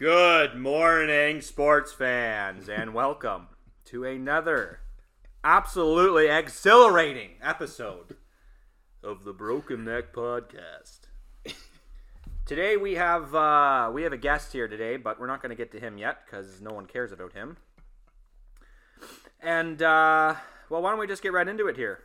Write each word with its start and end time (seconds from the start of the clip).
Good 0.00 0.56
morning, 0.56 1.42
sports 1.42 1.92
fans, 1.92 2.70
and 2.70 2.94
welcome 2.94 3.48
to 3.84 4.06
another 4.06 4.80
absolutely 5.44 6.26
exhilarating 6.26 7.32
episode 7.42 8.16
of 9.02 9.24
the 9.24 9.34
Broken 9.34 9.84
Neck 9.84 10.14
Podcast. 10.14 11.00
Today 12.46 12.78
we 12.78 12.94
have 12.94 13.34
uh, 13.34 13.90
we 13.92 14.04
have 14.04 14.14
a 14.14 14.16
guest 14.16 14.54
here 14.54 14.68
today, 14.68 14.96
but 14.96 15.20
we're 15.20 15.26
not 15.26 15.42
going 15.42 15.50
to 15.50 15.54
get 15.54 15.70
to 15.72 15.78
him 15.78 15.98
yet 15.98 16.20
because 16.24 16.62
no 16.62 16.72
one 16.72 16.86
cares 16.86 17.12
about 17.12 17.34
him. 17.34 17.58
And 19.38 19.82
uh, 19.82 20.34
well, 20.70 20.80
why 20.80 20.92
don't 20.92 20.98
we 20.98 21.08
just 21.08 21.22
get 21.22 21.34
right 21.34 21.46
into 21.46 21.68
it 21.68 21.76
here? 21.76 22.04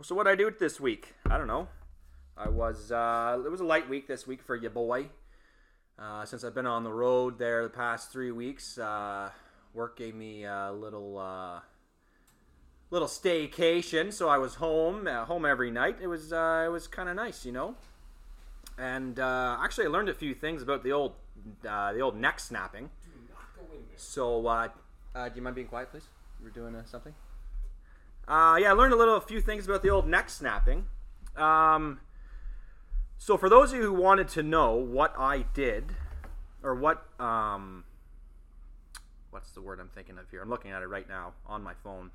So 0.00 0.14
what 0.14 0.28
I 0.28 0.36
do 0.36 0.48
this 0.56 0.78
week? 0.78 1.16
I 1.28 1.38
don't 1.38 1.48
know. 1.48 1.66
I 2.36 2.48
was 2.50 2.92
uh, 2.92 3.42
it 3.44 3.50
was 3.50 3.60
a 3.60 3.64
light 3.64 3.90
week 3.90 4.06
this 4.06 4.28
week 4.28 4.44
for 4.44 4.54
you 4.54 4.70
boy. 4.70 5.08
Uh, 5.98 6.24
since 6.24 6.42
I've 6.42 6.54
been 6.54 6.66
on 6.66 6.84
the 6.84 6.92
road 6.92 7.38
there 7.38 7.62
the 7.62 7.68
past 7.68 8.10
three 8.10 8.32
weeks, 8.32 8.78
uh, 8.78 9.30
work 9.74 9.96
gave 9.96 10.14
me 10.14 10.44
a 10.44 10.72
little 10.72 11.18
uh, 11.18 11.60
little 12.90 13.08
staycation, 13.08 14.12
so 14.12 14.28
I 14.28 14.38
was 14.38 14.56
home 14.56 15.06
uh, 15.06 15.24
home 15.26 15.44
every 15.44 15.70
night. 15.70 15.98
It 16.00 16.06
was 16.06 16.32
uh, 16.32 16.64
it 16.66 16.70
was 16.70 16.86
kind 16.86 17.08
of 17.08 17.16
nice, 17.16 17.44
you 17.44 17.52
know. 17.52 17.74
And 18.78 19.20
uh, 19.20 19.58
actually, 19.62 19.86
I 19.86 19.88
learned 19.90 20.08
a 20.08 20.14
few 20.14 20.34
things 20.34 20.62
about 20.62 20.82
the 20.82 20.92
old 20.92 21.12
the 21.62 22.00
old 22.00 22.16
neck 22.16 22.40
snapping. 22.40 22.90
So, 23.96 24.40
do 25.14 25.30
you 25.36 25.42
mind 25.42 25.54
being 25.54 25.68
quiet, 25.68 25.90
please? 25.90 26.08
We're 26.42 26.50
doing 26.50 26.74
something. 26.86 27.14
Yeah, 28.28 28.70
I 28.70 28.72
learned 28.72 28.94
a 28.94 28.96
little, 28.96 29.16
a 29.16 29.20
few 29.20 29.40
things 29.40 29.66
about 29.66 29.82
the 29.82 29.90
old 29.90 30.08
neck 30.08 30.30
snapping. 30.30 30.86
Um, 31.36 32.00
so, 33.24 33.36
for 33.36 33.48
those 33.48 33.70
of 33.70 33.78
you 33.78 33.84
who 33.84 33.92
wanted 33.92 34.26
to 34.30 34.42
know 34.42 34.74
what 34.74 35.14
I 35.16 35.44
did, 35.54 35.94
or 36.60 36.74
what, 36.74 37.06
um, 37.20 37.84
what's 39.30 39.52
the 39.52 39.60
word 39.60 39.78
I'm 39.78 39.90
thinking 39.94 40.18
of 40.18 40.28
here? 40.28 40.42
I'm 40.42 40.50
looking 40.50 40.72
at 40.72 40.82
it 40.82 40.88
right 40.88 41.08
now 41.08 41.34
on 41.46 41.62
my 41.62 41.74
phone. 41.84 42.10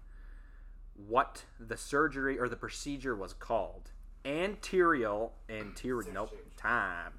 What 1.08 1.46
the 1.62 1.78
surgery 1.78 2.38
or 2.38 2.50
the 2.50 2.58
procedure 2.58 3.16
was 3.16 3.32
called? 3.32 3.92
Anterior, 4.26 5.30
anterior, 5.50 6.12
nope, 6.12 6.36
time. 6.58 7.14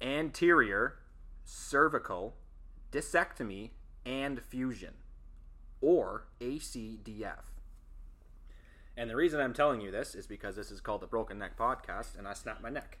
Anterior 0.00 0.94
cervical 1.44 2.34
discectomy 2.90 3.72
and 4.06 4.40
fusion, 4.40 4.94
or 5.82 6.28
ACDF. 6.40 7.49
And 9.00 9.08
the 9.08 9.16
reason 9.16 9.40
I'm 9.40 9.54
telling 9.54 9.80
you 9.80 9.90
this 9.90 10.14
is 10.14 10.26
because 10.26 10.56
this 10.56 10.70
is 10.70 10.82
called 10.82 11.00
the 11.00 11.06
Broken 11.06 11.38
Neck 11.38 11.56
Podcast, 11.56 12.18
and 12.18 12.28
I 12.28 12.34
snapped 12.34 12.60
my 12.60 12.68
neck. 12.68 12.98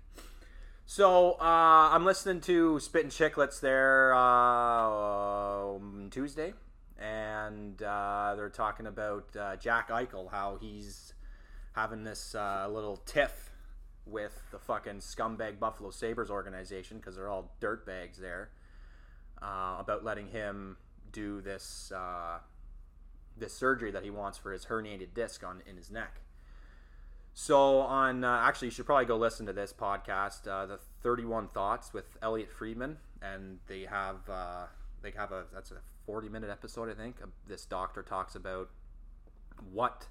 So 0.86 1.32
uh, 1.32 1.90
I'm 1.92 2.06
listening 2.06 2.40
to 2.40 2.80
Spittin' 2.80 3.10
Chicklets 3.10 3.60
there 3.60 4.14
uh, 4.14 5.74
um, 5.74 6.08
Tuesday, 6.10 6.54
and 6.98 7.82
uh, 7.82 8.32
they're 8.34 8.48
talking 8.48 8.86
about 8.86 9.36
uh, 9.36 9.56
Jack 9.56 9.90
Eichel, 9.90 10.30
how 10.30 10.56
he's 10.58 11.12
having 11.72 12.02
this 12.04 12.34
uh, 12.34 12.66
little 12.72 12.96
tiff 12.96 13.50
with 14.06 14.40
the 14.52 14.58
fucking 14.58 15.00
scumbag 15.00 15.58
Buffalo 15.58 15.90
Sabres 15.90 16.30
organization 16.30 16.96
because 16.96 17.16
they're 17.16 17.28
all 17.28 17.52
dirtbags 17.60 18.16
there 18.16 18.48
uh, 19.42 19.76
about 19.78 20.02
letting 20.02 20.28
him 20.28 20.78
do 21.12 21.42
this 21.42 21.92
this 23.40 23.52
surgery 23.52 23.90
that 23.90 24.04
he 24.04 24.10
wants 24.10 24.38
for 24.38 24.52
his 24.52 24.66
herniated 24.66 25.14
disc 25.14 25.42
on 25.44 25.62
in 25.66 25.76
his 25.76 25.90
neck. 25.90 26.20
So 27.34 27.80
on 27.80 28.24
uh, 28.24 28.42
actually, 28.44 28.68
you 28.68 28.72
should 28.72 28.86
probably 28.86 29.06
go 29.06 29.16
listen 29.16 29.46
to 29.46 29.52
this 29.52 29.72
podcast, 29.72 30.46
uh, 30.46 30.66
the 30.66 30.78
Thirty 31.02 31.24
One 31.24 31.48
Thoughts 31.48 31.92
with 31.92 32.16
Elliotte 32.22 32.52
Friedman, 32.52 32.98
and 33.22 33.58
they 33.66 33.82
have 33.82 34.28
uh, 34.28 34.66
they 35.02 35.12
have 35.12 35.32
a 35.32 35.44
that's 35.52 35.70
a 35.70 35.76
forty 36.04 36.28
minute 36.28 36.50
episode 36.50 36.90
I 36.90 36.94
think. 36.94 37.16
This 37.46 37.64
doctor 37.64 38.02
talks 38.02 38.34
about 38.34 38.68
what 39.72 40.08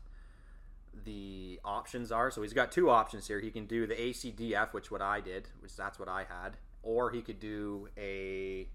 the 1.05 1.59
options 1.63 2.11
are. 2.11 2.31
So 2.31 2.41
he's 2.41 2.53
got 2.53 2.71
two 2.71 2.89
options 2.89 3.27
here. 3.27 3.39
He 3.39 3.51
can 3.51 3.65
do 3.65 3.85
the 3.85 3.95
ACDF, 3.95 4.73
which 4.73 4.91
what 4.91 5.01
I 5.01 5.21
did, 5.21 5.49
which 5.59 5.75
that's 5.75 5.99
what 5.99 6.09
I 6.09 6.25
had, 6.27 6.57
or 6.83 7.11
he 7.11 7.21
could 7.21 7.39
do 7.39 7.89
a 7.97 8.67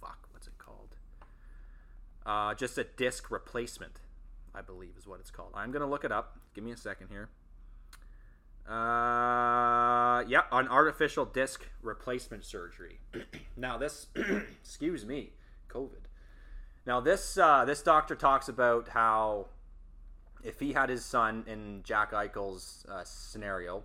fuck, 0.00 0.28
what's 0.32 0.46
it 0.46 0.58
called? 0.58 0.96
Uh, 2.26 2.54
just 2.54 2.78
a 2.78 2.84
disc 2.84 3.30
replacement, 3.30 4.00
I 4.54 4.62
believe 4.62 4.94
is 4.98 5.06
what 5.06 5.20
it's 5.20 5.30
called. 5.30 5.50
I'm 5.54 5.70
gonna 5.72 5.88
look 5.88 6.04
it 6.04 6.12
up. 6.12 6.38
Give 6.54 6.64
me 6.64 6.72
a 6.72 6.76
second 6.76 7.08
here. 7.08 7.28
Uh, 8.66 10.24
yeah, 10.26 10.42
an 10.52 10.68
artificial 10.68 11.26
disc 11.26 11.66
replacement 11.82 12.44
surgery. 12.44 13.00
now 13.56 13.76
this, 13.76 14.06
excuse 14.62 15.04
me, 15.04 15.32
COVID. 15.68 16.04
Now 16.86 17.00
this 17.00 17.36
uh, 17.36 17.64
this 17.66 17.82
doctor 17.82 18.14
talks 18.14 18.48
about 18.48 18.88
how 18.88 19.48
if 20.42 20.60
he 20.60 20.72
had 20.72 20.88
his 20.88 21.04
son 21.04 21.44
in 21.46 21.82
Jack 21.82 22.12
Eichel's 22.12 22.86
uh, 22.88 23.02
scenario, 23.04 23.82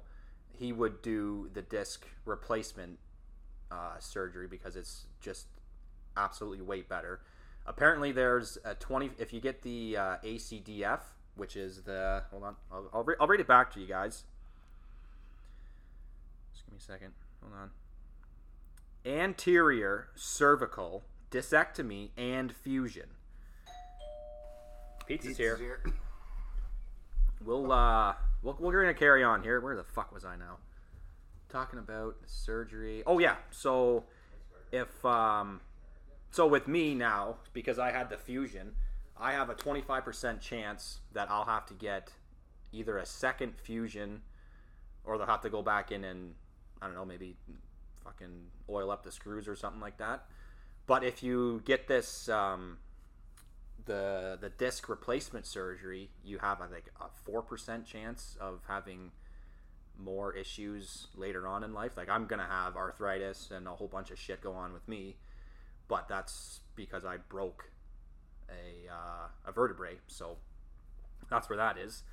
he 0.58 0.74
would 0.74 1.02
do 1.02 1.50
the 1.54 1.62
disc 1.62 2.06
replacement 2.26 3.00
uh, 3.72 3.98
surgery 4.00 4.48
because 4.48 4.76
it's 4.76 5.06
just 5.22 5.48
absolutely 6.18 6.62
way 6.62 6.82
better. 6.82 7.22
Apparently, 7.66 8.12
there's 8.12 8.58
a 8.66 8.76
20. 8.76 9.12
If 9.20 9.34
you 9.34 9.42
get 9.42 9.62
the 9.62 9.98
uh, 9.98 10.16
ACDF, 10.24 11.02
which 11.36 11.56
is 11.56 11.82
the 11.84 12.24
hold 12.32 12.44
on, 12.44 12.56
I'll, 12.72 12.90
I'll, 12.94 13.04
re- 13.04 13.16
I'll 13.20 13.28
read 13.28 13.40
it 13.40 13.48
back 13.48 13.74
to 13.74 13.80
you 13.80 13.88
guys. 13.88 14.24
Just 16.52 16.66
give 16.66 16.74
me 16.74 16.80
a 16.80 16.82
second. 16.82 17.14
Hold 17.42 17.54
on. 17.54 17.70
Anterior 19.06 20.10
cervical 20.16 21.04
discectomy 21.32 22.10
and 22.18 22.54
fusion. 22.54 23.10
Pizza's, 25.08 25.38
here. 25.38 25.84
We'll 27.46 27.72
uh, 27.72 28.16
we'll, 28.44 28.58
we're 28.60 28.82
gonna 28.82 28.94
carry 28.94 29.24
on 29.24 29.44
here. 29.44 29.62
Where 29.62 29.74
the 29.78 29.84
fuck 29.84 30.14
was 30.14 30.26
I 30.26 30.36
now? 30.36 30.58
Talking 31.48 31.80
about 31.80 32.18
surgery. 32.26 33.02
Oh 33.08 33.20
yeah. 33.20 33.36
So 33.50 34.04
if 34.74 35.06
um, 35.06 35.62
so 36.32 36.48
with 36.48 36.68
me 36.68 36.94
now 36.96 37.38
because 37.54 37.80
I 37.80 37.92
had 37.92 38.10
the 38.10 38.18
fusion, 38.18 38.76
I 39.18 39.34
have 39.34 39.50
a 39.50 39.56
25% 39.56 40.40
chance 40.40 41.00
that 41.14 41.30
I'll 41.30 41.46
have 41.46 41.66
to 41.68 41.74
get 41.74 42.12
either 42.72 42.98
a 42.98 43.06
second 43.06 43.56
fusion, 43.58 44.22
or 45.04 45.18
they'll 45.18 45.28
have 45.28 45.42
to 45.42 45.50
go 45.50 45.62
back 45.62 45.92
in 45.92 46.04
and 46.04 46.36
I 46.82 46.86
don't 46.86 46.96
know 46.96 47.06
maybe 47.06 47.36
fucking 48.04 48.46
oil 48.70 48.92
up 48.92 49.04
the 49.04 49.12
screws 49.12 49.48
or 49.48 49.56
something 49.56 49.82
like 49.82 49.98
that. 49.98 50.26
But 50.88 51.04
if 51.04 51.22
you 51.22 51.62
get 51.66 51.88
this 51.88 52.30
um, 52.30 52.78
the 53.86 54.38
the 54.40 54.50
disc 54.50 54.88
replacement 54.90 55.46
surgery, 55.46 56.10
you 56.24 56.38
have 56.40 56.62
I 56.62 56.68
think 56.68 56.86
a 57.00 57.06
four 57.26 57.42
percent 57.42 57.86
chance 57.86 58.38
of 58.40 58.62
having 58.68 59.12
more 59.98 60.34
issues 60.34 61.08
later 61.16 61.48
on 61.48 61.64
in 61.64 61.74
life. 61.74 61.98
Like 61.98 62.10
I'm 62.10 62.26
gonna 62.26 62.48
have 62.50 62.76
arthritis 62.76 63.52
and 63.52 63.68
a 63.68 63.72
whole 63.72 63.88
bunch 63.88 64.12
of 64.12 64.20
shit 64.20 64.42
go 64.42 64.54
on 64.54 64.74
with 64.74 64.88
me, 64.88 65.18
but 65.90 66.08
that's 66.08 66.62
because 66.76 67.04
I 67.04 67.18
broke 67.18 67.72
a 68.48 68.90
uh, 68.90 69.28
a 69.46 69.52
vertebrae. 69.52 69.98
So 70.08 70.38
that's 71.30 71.50
where 71.50 71.58
that 71.58 71.78
is. 71.78 72.04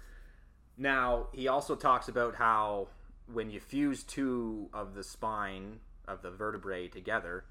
Now 0.76 1.28
he 1.32 1.47
also 1.47 1.76
talks 1.76 2.09
about 2.09 2.34
how 2.34 2.88
when 3.32 3.50
you 3.50 3.60
fuse 3.60 4.03
two 4.03 4.69
of 4.72 4.94
the 4.94 5.04
spine 5.04 5.78
of 6.09 6.22
the 6.22 6.31
vertebrae 6.31 6.88
together, 6.88 7.44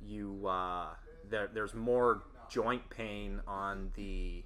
you 0.00 0.46
uh, 0.46 0.86
there, 1.28 1.50
there's 1.52 1.74
more 1.74 2.22
joint 2.48 2.88
pain 2.88 3.40
on 3.46 3.90
the 3.96 4.44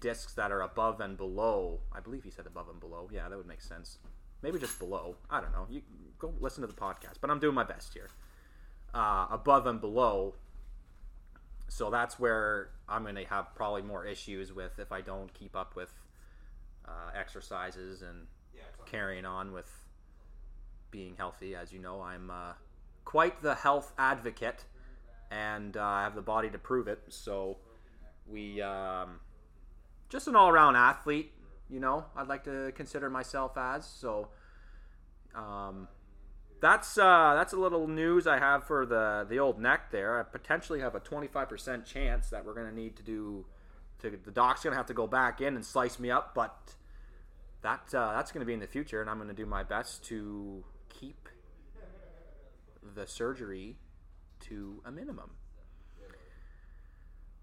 discs 0.00 0.34
that 0.34 0.52
are 0.52 0.60
above 0.62 1.00
and 1.00 1.16
below. 1.16 1.80
I 1.92 2.00
believe 2.00 2.24
he 2.24 2.30
said 2.30 2.46
above 2.46 2.68
and 2.68 2.80
below. 2.80 3.08
Yeah, 3.12 3.28
that 3.28 3.36
would 3.36 3.46
make 3.46 3.62
sense. 3.62 3.98
Maybe 4.42 4.58
just 4.58 4.78
below. 4.78 5.16
I 5.30 5.40
don't 5.40 5.52
know. 5.52 5.66
You 5.70 5.82
go 6.18 6.34
listen 6.40 6.60
to 6.60 6.66
the 6.66 6.74
podcast, 6.74 7.14
but 7.20 7.30
I'm 7.30 7.38
doing 7.38 7.54
my 7.54 7.64
best 7.64 7.94
here. 7.94 8.10
Uh, 8.94 9.26
above 9.28 9.66
and 9.66 9.80
below. 9.80 10.34
So 11.66 11.90
that's 11.90 12.16
where 12.16 12.70
I'm 12.88 13.02
going 13.02 13.16
to 13.16 13.24
have 13.24 13.52
probably 13.56 13.82
more 13.82 14.06
issues 14.06 14.52
with 14.52 14.78
if 14.78 14.92
I 14.92 15.00
don't 15.00 15.34
keep 15.34 15.56
up 15.56 15.74
with 15.74 15.92
uh, 16.86 17.10
exercises 17.18 18.02
and 18.02 18.28
carrying 18.86 19.24
on 19.24 19.52
with 19.52 19.68
being 20.92 21.16
healthy. 21.16 21.56
As 21.56 21.72
you 21.72 21.80
know, 21.80 22.02
I'm 22.02 22.30
uh, 22.30 22.52
quite 23.04 23.42
the 23.42 23.56
health 23.56 23.92
advocate 23.98 24.64
and 25.28 25.76
uh, 25.76 25.82
I 25.82 26.02
have 26.04 26.14
the 26.14 26.22
body 26.22 26.48
to 26.50 26.58
prove 26.58 26.86
it. 26.86 27.02
So 27.08 27.56
we 28.28 28.62
um, 28.62 29.18
just 30.08 30.28
an 30.28 30.36
all-around 30.36 30.76
athlete. 30.76 31.32
You 31.68 31.80
know, 31.80 32.04
I'd 32.16 32.28
like 32.28 32.44
to 32.44 32.70
consider 32.76 33.10
myself 33.10 33.58
as 33.58 33.84
so. 33.84 34.28
Um, 35.34 35.88
that's 36.64 36.96
uh, 36.96 37.34
that's 37.34 37.52
a 37.52 37.58
little 37.58 37.86
news 37.86 38.26
I 38.26 38.38
have 38.38 38.64
for 38.64 38.86
the 38.86 39.26
the 39.28 39.38
old 39.38 39.60
neck 39.60 39.90
there. 39.90 40.18
I 40.18 40.22
potentially 40.22 40.80
have 40.80 40.94
a 40.94 41.00
25% 41.00 41.84
chance 41.84 42.30
that 42.30 42.46
we're 42.46 42.54
gonna 42.54 42.72
need 42.72 42.96
to 42.96 43.02
do. 43.02 43.44
To, 44.00 44.10
the 44.10 44.30
doc's 44.30 44.64
gonna 44.64 44.74
have 44.74 44.86
to 44.86 44.94
go 44.94 45.06
back 45.06 45.42
in 45.42 45.56
and 45.56 45.64
slice 45.64 45.98
me 45.98 46.10
up, 46.10 46.34
but 46.34 46.56
that 47.60 47.94
uh, 47.94 48.14
that's 48.14 48.32
gonna 48.32 48.46
be 48.46 48.54
in 48.54 48.60
the 48.60 48.66
future, 48.66 49.02
and 49.02 49.10
I'm 49.10 49.18
gonna 49.18 49.34
do 49.34 49.44
my 49.44 49.62
best 49.62 50.04
to 50.04 50.64
keep 50.88 51.28
the 52.94 53.06
surgery 53.06 53.76
to 54.48 54.80
a 54.86 54.90
minimum. 54.90 55.32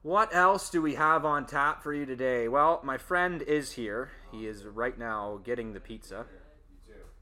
What 0.02 0.34
else 0.34 0.72
do 0.72 0.82
we 0.82 0.96
have 0.96 1.26
on 1.26 1.46
tap 1.46 1.84
for 1.84 1.94
you 1.94 2.08
today? 2.08 2.48
Well, 2.48 2.82
my 2.84 2.98
friend 2.98 3.44
is 3.44 3.74
here. 3.74 4.10
He 4.32 4.48
is 4.48 4.66
right 4.66 4.98
now 4.98 5.40
getting 5.44 5.74
the 5.74 5.80
pizza 5.80 6.26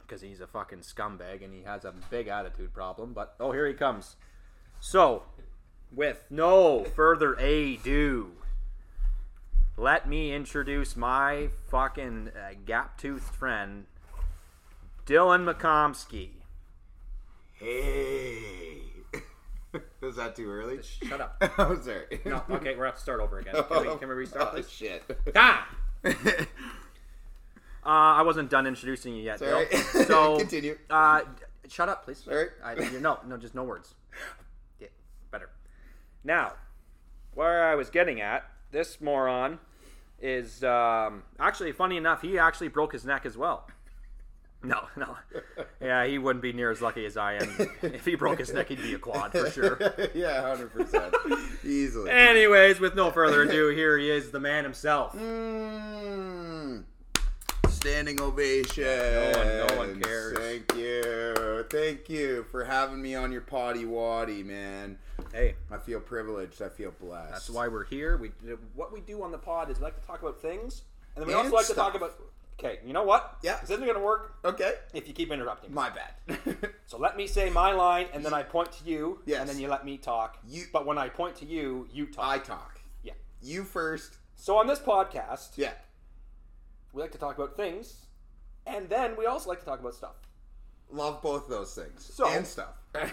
because 0.09 0.21
he's 0.21 0.41
a 0.41 0.47
fucking 0.47 0.79
scumbag 0.79 1.43
and 1.43 1.53
he 1.53 1.61
has 1.63 1.85
a 1.85 1.93
big 2.09 2.27
attitude 2.27 2.73
problem. 2.73 3.13
But 3.13 3.35
oh, 3.39 3.51
here 3.51 3.67
he 3.67 3.73
comes. 3.73 4.15
So, 4.79 5.23
with 5.93 6.25
no 6.29 6.83
further 6.83 7.35
ado, 7.35 8.31
let 9.77 10.09
me 10.09 10.33
introduce 10.33 10.95
my 10.95 11.49
fucking 11.69 12.29
uh, 12.35 12.55
gap-toothed 12.65 13.23
friend, 13.23 13.85
Dylan 15.05 15.51
McComsky. 15.51 16.29
Hey. 17.53 18.81
Was 20.01 20.15
that 20.15 20.35
too 20.35 20.49
early? 20.49 20.79
Shut 20.81 21.21
up. 21.21 21.37
oh, 21.59 21.79
sorry. 21.81 22.21
No, 22.25 22.41
okay, 22.49 22.75
we're 22.75 22.85
have 22.85 22.95
to 22.95 23.01
start 23.01 23.19
over 23.19 23.37
again. 23.39 23.53
Can 23.69 23.85
we, 23.85 23.95
can 23.97 24.09
we 24.09 24.15
restart, 24.15 24.47
Oh, 24.47 24.55
please? 24.55 24.69
shit. 24.69 25.03
Ah! 25.35 25.67
Uh, 27.85 27.89
I 27.89 28.21
wasn't 28.23 28.49
done 28.49 28.67
introducing 28.67 29.15
you 29.15 29.23
yet, 29.23 29.39
Sorry. 29.39 29.67
Bill. 29.71 30.03
So, 30.05 30.37
Continue. 30.39 30.77
Uh, 30.89 31.21
shut 31.67 31.89
up, 31.89 32.03
please. 32.03 32.17
Sorry. 32.17 32.47
I, 32.63 32.73
you, 32.75 32.99
no, 32.99 33.19
no, 33.25 33.37
just 33.37 33.55
no 33.55 33.63
words. 33.63 33.95
Yeah, 34.79 34.87
better. 35.31 35.49
Now, 36.23 36.53
where 37.33 37.65
I 37.65 37.75
was 37.75 37.89
getting 37.89 38.21
at, 38.21 38.45
this 38.71 39.01
moron 39.01 39.59
is 40.21 40.63
um, 40.63 41.23
actually 41.39 41.71
funny 41.73 41.97
enough. 41.97 42.21
He 42.21 42.37
actually 42.37 42.69
broke 42.69 42.93
his 42.93 43.05
neck 43.05 43.25
as 43.25 43.37
well. 43.37 43.67
No, 44.61 44.87
no. 44.97 45.15
Yeah, 45.81 46.05
he 46.05 46.17
wouldn't 46.17 46.43
be 46.43 46.51
near 46.51 46.69
as 46.69 46.81
lucky 46.81 47.05
as 47.05 47.15
I 47.15 47.35
am. 47.35 47.69
If 47.81 48.03
he 48.03 48.15
broke 48.15 48.39
his 48.39 48.53
neck, 48.53 48.67
he'd 48.67 48.81
be 48.81 48.93
a 48.93 48.99
quad 48.99 49.31
for 49.31 49.49
sure. 49.49 49.79
yeah, 50.13 50.41
hundred 50.41 50.73
percent, 50.73 51.15
easily. 51.63 52.11
Anyways, 52.11 52.81
with 52.81 52.93
no 52.93 53.09
further 53.09 53.43
ado, 53.43 53.69
here 53.69 53.97
he 53.97 54.09
is, 54.09 54.31
the 54.31 54.39
man 54.39 54.65
himself. 54.65 55.13
Mm. 55.13 56.83
Standing 57.79 58.19
ovation. 58.19 58.83
no 58.83 59.31
one- 59.37 59.67
no 59.67 59.75
one 59.77 60.01
cares. 60.01 60.37
Thank 60.37 60.75
you, 60.75 61.65
thank 61.69 62.09
you 62.09 62.43
for 62.51 62.65
having 62.65 63.01
me 63.01 63.15
on 63.15 63.31
your 63.31 63.39
potty 63.41 63.85
waddy, 63.85 64.43
man. 64.43 64.99
Hey, 65.31 65.55
I 65.71 65.77
feel 65.77 66.01
privileged. 66.01 66.61
I 66.61 66.67
feel 66.67 66.91
blessed. 66.91 67.31
That's 67.31 67.49
why 67.49 67.69
we're 67.69 67.85
here. 67.85 68.17
We 68.17 68.29
what 68.75 68.91
we 68.91 68.99
do 68.99 69.23
on 69.23 69.31
the 69.31 69.37
pod 69.37 69.69
is 69.69 69.77
we 69.77 69.83
like 69.85 69.99
to 70.01 70.05
talk 70.05 70.21
about 70.21 70.41
things, 70.41 70.81
and 71.15 71.21
then 71.21 71.27
we 71.27 71.33
And 71.33 71.43
also 71.43 71.55
like 71.55 71.67
to 71.67 71.73
talk 71.73 71.95
about. 71.95 72.15
Okay, 72.59 72.79
you 72.85 72.91
know 72.91 73.03
what? 73.03 73.37
Yeah. 73.43 73.59
this 73.61 73.69
isn't 73.69 73.87
gonna 73.87 74.01
work 74.03 74.35
Okay. 74.43 74.73
if 74.93 75.07
you 75.07 75.13
keep 75.13 75.31
interrupting. 75.31 75.69
me. 75.69 75.75
My 75.75 75.89
bad. 75.89 76.69
So 76.87 76.97
let 76.97 77.15
me 77.15 77.27
say 77.27 77.49
my 77.49 77.71
line, 77.71 78.07
and 78.11 78.25
then 78.25 78.33
I 78.33 78.43
point 78.43 78.73
to 78.73 78.83
you, 78.89 79.21
Yes. 79.25 79.39
and 79.39 79.49
then 79.49 79.57
you 79.57 79.69
let 79.69 79.85
me 79.85 79.97
talk. 79.97 80.37
You- 80.45 80.65
but 80.73 80.85
when 80.85 80.97
I 80.97 81.07
point 81.07 81.37
to 81.37 81.45
you, 81.45 81.87
you 81.93 82.07
talk. 82.07 82.25
I 82.25 82.39
talk. 82.39 82.81
yeah. 83.03 83.13
You 83.41 83.63
first. 83.63 84.17
So 84.35 84.57
on 84.57 84.67
this 84.67 84.79
podcast, 84.79 85.51
Yeah. 85.55 85.71
We 86.93 87.01
like 87.01 87.11
to 87.11 87.17
talk 87.17 87.37
about 87.37 87.55
things, 87.55 88.05
and 88.65 88.89
then 88.89 89.15
we 89.17 89.25
also 89.25 89.49
like 89.49 89.59
to 89.59 89.65
talk 89.65 89.79
about 89.79 89.93
stuff. 89.95 90.15
Love 90.91 91.21
both 91.21 91.47
those 91.47 91.73
things 91.75 92.11
So- 92.13 92.27
and 92.27 92.45
stuff. 92.45 92.75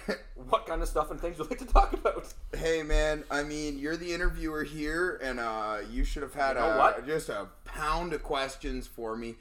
What 0.49 0.67
kind 0.67 0.81
of 0.81 0.88
stuff 0.88 1.11
and 1.11 1.20
things 1.20 1.38
we 1.38 1.44
like 1.46 1.58
to 1.58 1.67
talk 1.67 1.93
about? 1.93 2.32
hey 2.56 2.82
man, 2.82 3.25
I 3.31 3.43
mean 3.43 3.78
you're 3.78 3.96
the 3.99 4.12
interviewer 4.14 4.64
here, 4.64 5.20
and 5.23 5.38
uh, 5.38 5.78
you 5.90 6.05
should 6.05 6.23
have 6.23 6.32
had 6.34 6.56
You 6.56 6.62
know 6.62 6.70
a, 6.73 6.78
what? 6.78 7.06
just 7.06 7.28
a 7.28 7.49
pound 7.67 8.12
of 8.14 8.23
questions 8.23 8.87
for 8.87 9.17
me. 9.17 9.34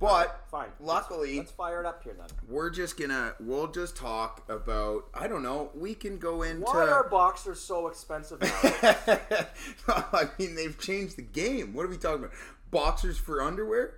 But 0.00 0.40
Fine. 0.50 0.70
luckily, 0.80 1.36
let's 1.36 1.50
fire 1.52 1.78
it 1.80 1.86
up 1.86 2.02
here 2.02 2.14
then. 2.18 2.26
we're 2.48 2.70
just 2.70 2.98
gonna 2.98 3.34
we'll 3.38 3.66
just 3.68 3.96
talk 3.96 4.48
about 4.50 5.04
I 5.14 5.28
don't 5.28 5.42
know. 5.42 5.70
We 5.74 5.94
can 5.94 6.18
go 6.18 6.42
into. 6.42 6.62
Why 6.64 6.88
are 6.88 7.06
boxers 7.08 7.60
so 7.60 7.86
expensive 7.86 8.40
now? 8.42 8.48
I 9.88 10.28
mean, 10.38 10.54
they've 10.54 10.76
changed 10.78 11.16
the 11.16 11.22
game. 11.22 11.74
What 11.74 11.84
are 11.84 11.88
we 11.88 11.98
talking 11.98 12.24
about? 12.24 12.32
Boxers 12.70 13.18
for 13.18 13.42
underwear? 13.42 13.94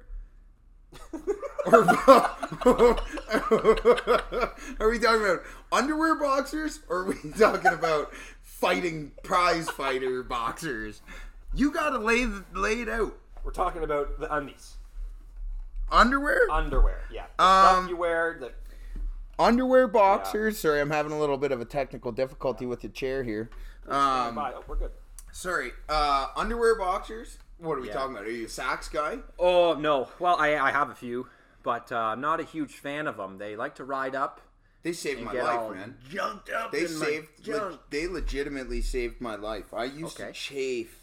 or, 1.67 1.85
are 4.81 4.91
we 4.91 4.99
talking 4.99 5.23
about 5.23 5.43
underwear 5.71 6.15
boxers? 6.17 6.81
Or 6.89 6.99
are 6.99 7.05
we 7.07 7.15
talking 7.39 7.73
about 7.73 8.13
fighting 8.43 9.13
prize 9.23 9.69
fighter 9.71 10.23
boxers? 10.23 11.01
You 11.55 11.71
gotta 11.71 11.99
lay 11.99 12.27
lay 12.55 12.81
it 12.83 12.89
out. 12.89 13.17
We're 13.45 13.53
talking 13.53 13.83
about 13.83 14.21
the 14.21 14.33
undies, 14.35 14.77
Underwear? 15.91 16.41
underwear. 16.51 17.03
Yeah, 17.11 17.27
the 17.39 17.45
Um, 17.45 17.89
you 17.89 17.97
wear. 17.97 18.37
The 18.41 18.53
Underwear 19.39 19.89
boxers. 19.89 20.59
Sorry, 20.61 20.81
I'm 20.81 20.91
having 20.91 21.11
a 21.13 21.19
little 21.19 21.39
bit 21.39 21.53
of 21.53 21.61
a 21.61 21.65
technical 21.65 22.13
difficulty 22.13 22.65
with 22.67 22.83
the 22.83 22.89
chair 22.89 23.25
here. 23.25 23.51
Um, 23.89 24.39
Oh, 24.39 24.63
we're 24.69 24.77
good. 24.77 24.93
sorry. 25.33 25.73
Uh, 25.89 26.29
underwear 26.37 26.77
boxers. 26.77 27.39
What 27.63 27.79
are 27.79 27.81
we 27.81 27.87
Yeah. 27.89 27.95
talking 27.95 28.13
about? 28.17 28.27
Are 28.27 28.31
you 28.31 28.47
a 28.47 28.49
SAXX 28.49 28.91
guy? 28.93 29.19
Oh 29.39 29.75
no. 29.75 30.09
Well, 30.19 30.37
I 30.39 30.57
I 30.57 30.71
have 30.73 30.91
a 30.91 30.95
few, 30.95 31.29
but 31.63 31.93
uh, 31.93 31.97
I'm 31.97 32.21
not 32.21 32.41
a 32.41 32.45
huge 32.45 32.73
fan 32.75 33.07
of 33.07 33.17
them. 33.17 33.39
They 33.39 33.55
like 33.57 33.77
to 33.77 33.85
ride 33.85 34.15
up 34.15 34.41
They 34.83 34.93
saved 34.93 35.23
my 35.23 35.33
life, 35.33 35.71
man. 35.75 35.97
junked 36.11 36.51
up. 36.51 36.73
They 36.73 36.87
saved. 36.87 37.47
le- 37.47 37.79
they 37.91 38.09
legitimately 38.09 38.81
saved 38.83 39.21
my 39.21 39.37
life. 39.37 39.73
I 39.73 39.85
used 39.85 40.21
Okay. 40.21 40.33
to 40.33 40.33
chafe 40.33 40.99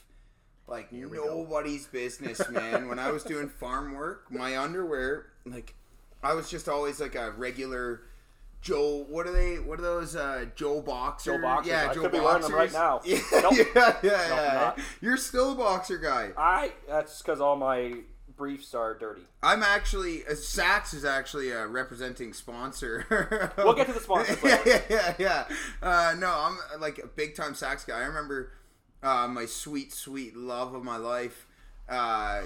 like 0.68 0.92
we 0.92 1.00
go. 1.00 1.26
nobody's 1.26 1.88
business, 1.88 2.48
man. 2.50 2.90
when 2.90 3.00
I 3.00 3.10
was 3.12 3.24
doing 3.24 3.48
farm 3.50 3.94
work, 3.94 4.30
my 4.30 4.58
underwear, 4.58 5.28
like, 5.46 5.74
I 6.22 6.34
was 6.34 6.50
just 6.50 6.68
always 6.68 7.00
like 7.00 7.16
a 7.16 7.32
regular. 7.32 8.02
Joe, 8.62 9.06
what 9.08 9.26
are 9.26 9.32
they? 9.32 9.56
What 9.58 9.80
are 9.80 9.84
those? 9.84 10.16
Uh, 10.16 10.46
Joe 10.56 10.82
boxer. 10.82 11.38
Joe 11.38 11.42
boxers. 11.42 11.72
Yeah, 11.72 11.90
I 11.90 11.94
Joe 11.94 12.02
could 12.02 12.12
be 12.12 12.20
boxers. 12.20 12.52
wearing 12.52 12.72
them 12.72 12.74
right 12.74 12.74
now. 12.74 13.02
Yeah, 13.06 13.20
Nope. 13.42 13.54
yeah, 13.76 13.98
yeah, 14.04 14.28
yeah. 14.76 14.84
You're 15.02 15.18
still 15.18 15.54
a 15.54 15.56
boxer 15.56 15.98
guy. 15.98 16.32
I. 16.38 16.74
That's 16.88 17.22
because 17.22 17.40
all 17.40 17.56
my 17.56 17.94
briefs 18.36 18.74
are 18.74 18.94
dirty. 18.98 19.22
I'm 19.44 19.64
actually 19.64 20.26
uh, 20.26 20.32
SAXX 20.32 20.94
is 20.94 21.06
actually 21.06 21.52
a 21.52 21.68
representing 21.68 22.34
sponsor. 22.34 23.52
We'll 23.58 23.74
get 23.74 23.88
to 23.88 23.94
the 23.94 24.00
sponsors 24.00 24.38
yeah, 24.44 24.60
yeah, 24.66 24.82
yeah, 24.90 25.14
yeah. 25.20 25.46
Uh, 25.82 26.16
no, 26.18 26.28
I'm 26.30 26.58
uh, 26.74 26.80
like 26.80 27.00
a 27.00 27.08
big 27.08 27.36
time 27.36 27.54
SAXX 27.54 27.88
guy. 27.88 28.00
I 28.00 28.06
remember 28.06 28.52
uh, 29.04 29.28
my 29.28 29.46
sweet, 29.46 29.94
sweet 29.94 30.36
love 30.36 30.74
of 30.74 30.84
my 30.84 30.98
life. 30.98 31.48
Uh, 31.88 32.44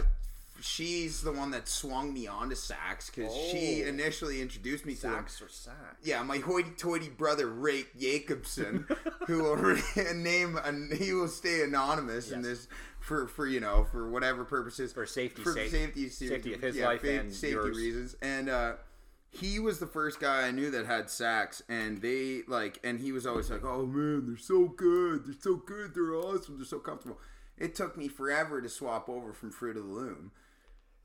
she's 0.61 1.21
the 1.21 1.31
one 1.31 1.51
that 1.51 1.67
swung 1.67 2.13
me 2.13 2.27
on 2.27 2.49
to 2.49 2.55
SAXX 2.55 3.07
because 3.13 3.33
she 3.51 3.83
Oh. 3.83 3.87
initially 3.87 4.41
introduced 4.41 4.85
me 4.85 4.95
to 4.95 5.01
them. 5.01 5.25
or 5.25 5.49
sack? 5.49 5.97
Yeah, 6.03 6.23
my 6.23 6.37
hoity-toity 6.37 7.09
brother 7.09 7.47
Ray 7.47 7.85
Jacobson, 7.99 8.87
who 9.27 9.43
will 9.43 9.55
re- 9.57 9.81
name 10.15 10.57
and 10.63 10.91
he 10.93 11.13
will 11.13 11.27
stay 11.27 11.63
anonymous 11.63 12.31
in 12.31 12.41
this 12.41 12.67
for 12.99 13.27
for 13.27 13.45
you 13.45 13.59
know 13.59 13.83
for 13.91 14.09
whatever 14.09 14.45
purposes 14.45 14.93
For 14.93 15.05
safety's 15.05 15.43
for 15.43 15.53
sake. 15.53 15.71
safety 15.71 16.07
Safety 16.09 16.53
of 16.53 16.61
his 16.61 16.77
yeah, 16.77 16.87
life 16.87 17.01
fa- 17.01 17.19
and 17.19 17.33
safety 17.33 17.49
yours. 17.55 17.75
reasons 17.77 18.15
and 18.21 18.47
uh 18.49 18.73
he 19.29 19.57
was 19.59 19.79
the 19.79 19.87
first 19.87 20.19
guy 20.19 20.47
I 20.47 20.51
knew 20.51 20.69
that 20.69 20.85
had 20.85 21.05
SAXX, 21.07 21.63
and 21.67 21.99
they 22.03 22.43
like, 22.47 22.77
and 22.83 22.99
he 22.99 23.11
was 23.11 23.25
always 23.25 23.49
like, 23.49 23.63
"Oh 23.65 23.83
man, 23.83 24.27
they're 24.27 24.37
so 24.37 24.67
good, 24.67 25.25
they're 25.25 25.33
so 25.41 25.55
good, 25.55 25.95
they're 25.95 26.13
awesome, 26.13 26.57
they're 26.57 26.65
so 26.65 26.77
comfortable." 26.77 27.19
It 27.57 27.73
took 27.73 27.97
me 27.97 28.07
forever 28.09 28.61
to 28.61 28.69
swap 28.69 29.09
over 29.09 29.33
from 29.33 29.49
Fruit 29.49 29.75
of 29.75 29.87
the 29.87 29.89
Loom. 29.91 30.31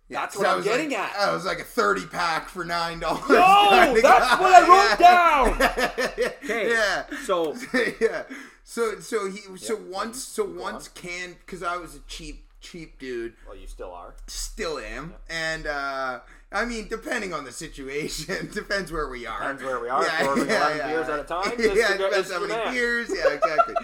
Yeah, 0.08 0.20
That's 0.20 0.34
'cause 0.36 0.40
what 0.42 0.48
I 0.48 0.50
I'm 0.52 0.56
was 0.58 0.64
getting 0.66 0.90
like, 0.90 0.98
at. 1.00 1.28
I 1.28 1.32
was 1.34 1.44
like 1.44 1.60
a 1.60 1.64
thirty 1.64 2.06
pack 2.06 2.48
for 2.48 2.64
nine 2.64 2.98
dollars. 3.00 3.28
No, 3.28 3.98
that's 4.02 4.40
what 4.40 4.54
I 4.54 4.88
wrote 4.88 4.98
down. 4.98 6.28
Okay, 6.44 6.70
Yeah. 6.70 7.04
so- 7.24 7.54
yeah. 8.00 8.22
So 8.64 9.00
so 9.00 9.30
he 9.30 9.40
so 9.56 9.74
Yep, 9.78 9.86
once 9.88 10.22
so 10.22 10.46
Go 10.46 10.60
once 10.62 10.88
can 10.88 11.36
because 11.44 11.62
I 11.62 11.76
was 11.76 11.94
a 11.94 12.00
cheap 12.08 12.44
cheap 12.60 12.98
dude 12.98 13.34
Well, 13.46 13.56
you 13.56 13.66
still 13.66 13.92
are. 13.92 14.14
still 14.26 14.78
am 14.80 15.14
and 15.30 15.64
uh 15.68 16.18
i 16.50 16.64
mean 16.64 16.88
depending 16.88 17.32
on 17.32 17.44
the 17.44 17.52
situation 17.52 18.50
depends 18.52 18.90
where 18.90 19.08
we 19.08 19.26
are 19.26 19.38
Depends 19.38 19.62
where 19.62 19.78
we 19.78 19.88
are. 19.88 20.02
Yeah, 20.02 20.22
we're 20.24 20.28
ordering 20.30 20.50
11 20.50 20.88
beers 20.88 21.08
at 21.08 21.20
a 21.20 21.24
time, 21.24 21.52
yeah 21.58 21.96
depends 21.96 22.32
how 22.32 22.44
many 22.44 22.72
beers 22.72 23.10
yeah 23.14 23.28
exactly 23.32 23.74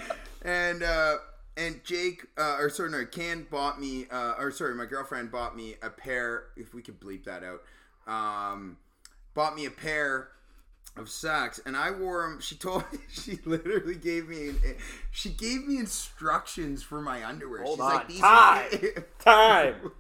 and 0.43 0.83
uh 0.83 1.15
and 1.57 1.83
Jake, 1.85 2.27
uh, 2.37 2.57
or 2.59 2.69
sorry, 2.69 2.91
no, 2.91 3.05
Can 3.05 3.47
bought 3.51 3.81
me, 3.81 4.07
uh, 4.11 4.35
or 4.39 4.51
sorry, 4.51 4.75
my 4.75 4.87
girlfriend 4.87 5.31
bought 5.31 5.57
me 5.57 5.77
a 5.83 5.91
pair. 5.91 6.45
If 6.57 6.75
we 6.75 6.83
could 6.83 7.01
bleep 7.01 7.25
that 7.25 7.43
out, 7.45 7.63
um, 8.13 8.77
bought 9.35 9.55
me 9.55 9.67
a 9.67 9.71
pair 9.71 10.29
of 10.97 11.09
socks, 11.09 11.61
and 11.65 11.77
I 11.77 11.91
wore 11.91 12.23
them. 12.23 12.41
She 12.41 12.57
told, 12.57 12.85
me, 12.93 12.99
she 13.11 13.39
literally 13.45 13.95
gave 13.97 14.29
me, 14.29 14.53
she 15.11 15.31
gave 15.31 15.67
me 15.67 15.79
instructions 15.79 16.83
for 16.83 17.01
my 17.01 17.25
underwear. 17.25 17.63
Hold 17.63 17.79
She's 17.79 17.85
on. 17.85 17.95
like, 17.95 18.09
these 18.09 18.21
Time. 18.21 19.05
Time. 19.21 19.93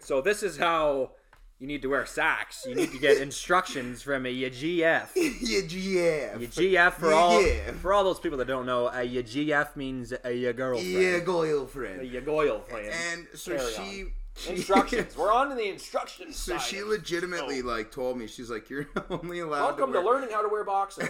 so 0.00 0.20
this 0.20 0.42
is 0.42 0.56
how 0.56 1.12
you 1.58 1.66
need 1.66 1.82
to 1.82 1.88
wear 1.88 2.04
socks. 2.06 2.64
You 2.68 2.74
need 2.74 2.92
to 2.92 2.98
get 2.98 3.18
instructions 3.18 4.02
from 4.02 4.26
a 4.26 4.28
your 4.28 4.50
GF. 4.60 5.08
yeah, 5.14 5.60
GF. 5.60 6.40
Your 6.40 6.48
GF 6.50 6.92
for 6.94 7.12
all 7.12 7.42
for 7.80 7.92
all 7.92 8.04
those 8.04 8.20
people 8.20 8.38
that 8.38 8.46
don't 8.48 8.66
know, 8.66 8.88
a 8.88 9.02
your 9.02 9.22
GF 9.22 9.74
means 9.76 10.12
a 10.24 10.32
your 10.32 10.52
girlfriend. 10.52 10.92
Yeah, 10.92 11.18
girlfriend. 11.20 12.00
A 12.00 12.06
your 12.06 12.22
girlfriend. 12.22 12.88
And 13.12 13.26
so 13.34 13.56
Carry 13.56 13.72
she 13.72 14.04
Instructions. 14.50 15.16
We're 15.16 15.32
on 15.32 15.48
to 15.48 15.54
the 15.54 15.66
instructions. 15.66 16.36
So 16.36 16.58
she 16.58 16.82
legitimately 16.82 17.62
Oh. 17.62 17.66
like 17.68 17.90
told 17.90 18.18
me 18.18 18.26
she's 18.26 18.50
like 18.50 18.68
you're 18.68 18.86
only 19.10 19.38
allowed 19.40 19.78
Welcome 19.78 19.94
to, 19.94 20.00
to 20.00 20.04
learning 20.06 20.28
how 20.30 20.42
to 20.42 20.48
wear 20.48 20.62
boxers. 20.62 21.08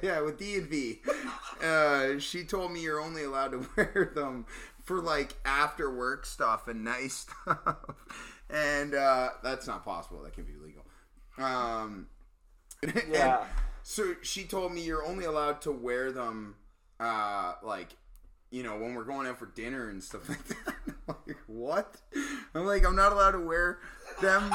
yeah, 0.00 0.20
with 0.20 0.38
D 0.38 0.54
and 0.58 0.68
V. 0.68 1.00
Uh, 1.60 2.20
she 2.20 2.44
told 2.44 2.70
me 2.70 2.80
you're 2.80 3.00
only 3.00 3.24
allowed 3.24 3.48
to 3.48 3.66
wear 3.76 4.12
them 4.14 4.46
for 4.84 5.00
like 5.00 5.34
after 5.44 5.90
work 5.90 6.24
stuff 6.24 6.68
and 6.68 6.84
nice 6.84 7.26
stuff, 7.44 7.76
and 8.52 8.94
uh, 8.94 9.30
that's 9.42 9.66
not 9.66 9.84
possible. 9.84 10.22
That 10.22 10.34
can 10.34 10.44
be 10.44 10.52
illegal. 10.54 10.84
Um, 11.38 12.06
Yeah. 13.10 13.44
so 13.82 14.14
she 14.22 14.44
told 14.44 14.72
me 14.72 14.82
you're 14.82 15.04
only 15.04 15.24
allowed 15.24 15.60
to 15.62 15.72
wear 15.72 16.12
them, 16.12 16.56
uh, 17.00 17.54
like. 17.62 17.88
You 18.54 18.62
know, 18.62 18.76
when 18.76 18.94
we're 18.94 19.04
going 19.04 19.26
out 19.26 19.38
for 19.38 19.46
dinner 19.46 19.88
and 19.88 20.04
stuff 20.04 20.28
like 20.28 20.44
that. 20.48 20.74
I'm 21.08 21.14
like, 21.26 21.38
what? 21.46 21.96
I'm 22.54 22.66
like, 22.66 22.84
I'm 22.86 22.94
not 22.94 23.10
allowed 23.12 23.30
to 23.30 23.40
wear 23.40 23.78
them 24.20 24.52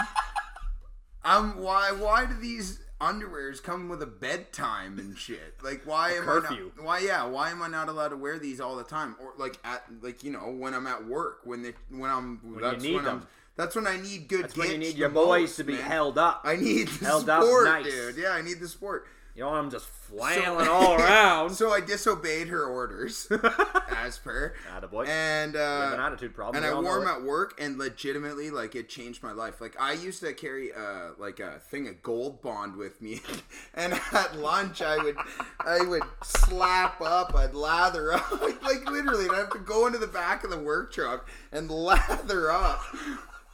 I'm 1.24 1.58
why 1.62 1.92
why 1.92 2.26
do 2.26 2.34
these 2.36 2.80
underwears 3.02 3.62
come 3.62 3.90
with 3.90 4.02
a 4.02 4.08
bedtime 4.08 4.98
and 4.98 5.18
shit? 5.18 5.56
Like 5.62 5.82
why 5.86 6.12
am 6.12 6.24
curfew. 6.24 6.72
I 6.74 6.78
not, 6.78 6.86
why 6.86 7.00
yeah, 7.00 7.26
why 7.26 7.52
am 7.52 7.62
I 7.62 7.68
not 7.68 7.90
allowed 7.90 8.10
to 8.10 8.18
wear 8.18 8.40
these 8.40 8.62
all 8.62 8.76
the 8.76 8.84
time 8.84 9.16
or 9.20 9.34
like 9.38 9.58
at 9.64 9.84
like 10.02 10.24
you 10.24 10.32
know 10.32 10.52
when 10.52 10.74
I'm 10.74 10.88
at 10.88 11.06
work 11.06 11.40
when 11.44 11.64
they 11.64 11.74
when 11.90 12.10
I'm 12.10 12.40
when 12.44 12.62
that's 12.62 12.84
need 12.84 12.96
when 12.96 13.04
them. 13.04 13.18
I'm 13.24 13.28
that's 13.58 13.76
when 13.76 13.88
I 13.88 13.98
need 13.98 14.28
good 14.28 14.44
That's 14.46 14.56
when 14.58 14.72
you 14.72 14.78
need 14.78 14.96
your 14.96 15.10
boys 15.10 15.42
most, 15.42 15.56
to 15.58 15.64
be 15.64 15.74
man. 15.74 15.82
held 15.82 16.18
up. 16.18 16.42
I 16.44 16.56
need 16.56 16.88
the 16.88 17.06
held 17.06 17.30
up 17.30 17.44
sport, 17.44 17.66
nice. 17.66 17.86
dude. 17.86 18.18
Yeah, 18.18 18.32
I 18.32 18.42
need 18.42 18.60
the 18.60 18.68
sport. 18.68 19.08
You 19.38 19.44
don't 19.44 19.52
want 19.52 19.72
them 19.72 19.80
just 19.80 19.88
flailing 19.88 20.68
all 20.72 20.96
around. 20.96 21.52
So 21.52 21.72
I 21.72 21.80
disobeyed 21.80 22.48
her 22.48 22.64
orders 22.66 23.28
as 23.96 24.18
per. 24.18 24.56
Attaboy. 24.76 25.08
And 25.08 25.54
have 25.54 25.94
an 25.94 26.00
uh, 26.00 26.04
attitude 26.08 26.34
problem. 26.34 26.56
and 26.56 26.66
I 26.66 26.80
wore 26.80 27.00
them 27.00 27.08
at 27.08 27.22
work, 27.22 27.54
and 27.62 27.78
legitimately, 27.78 28.50
like 28.50 28.74
it 28.74 28.90
changed 28.90 29.22
my 29.22 29.34
life. 29.34 29.62
Like 29.62 29.80
I 29.80 29.94
used 29.94 30.22
to 30.22 30.34
carry 30.34 30.74
uh 30.74 31.10
like 31.20 31.40
a 31.40 31.60
thing 31.70 31.88
of 31.88 32.02
Gold 32.02 32.42
Bond 32.42 32.78
with 32.78 33.00
me, 33.00 33.22
and 33.76 33.94
at 34.12 34.38
lunch 34.40 34.82
I 34.82 34.98
would 35.04 35.18
I 35.60 35.82
would 35.82 36.04
slap 36.24 37.00
up, 37.02 37.36
I'd 37.36 37.54
lather 37.54 38.14
up, 38.14 38.42
like, 38.42 38.60
like 38.64 38.90
literally, 38.90 39.26
and 39.26 39.36
I 39.36 39.38
have 39.38 39.52
to 39.52 39.60
go 39.60 39.86
into 39.86 40.00
the 40.00 40.08
back 40.08 40.46
of 40.46 40.50
the 40.50 40.58
work 40.58 40.92
truck 40.92 41.30
and 41.52 41.70
lather 41.70 42.50
up. 42.50 42.82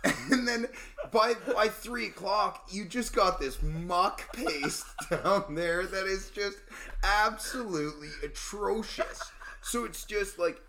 And 0.31 0.47
then 0.47 0.67
by 1.11 1.33
by 1.55 1.67
three 1.67 2.07
o'clock, 2.07 2.67
you 2.71 2.85
just 2.85 3.13
got 3.15 3.39
this 3.39 3.61
muck 3.61 4.33
paste 4.35 4.85
down 5.09 5.55
there 5.55 5.85
that 5.85 6.05
is 6.05 6.29
just 6.31 6.57
absolutely 7.03 8.09
atrocious. 8.23 9.21
So 9.61 9.85
it's 9.85 10.03
just 10.03 10.37
like, 10.39 10.59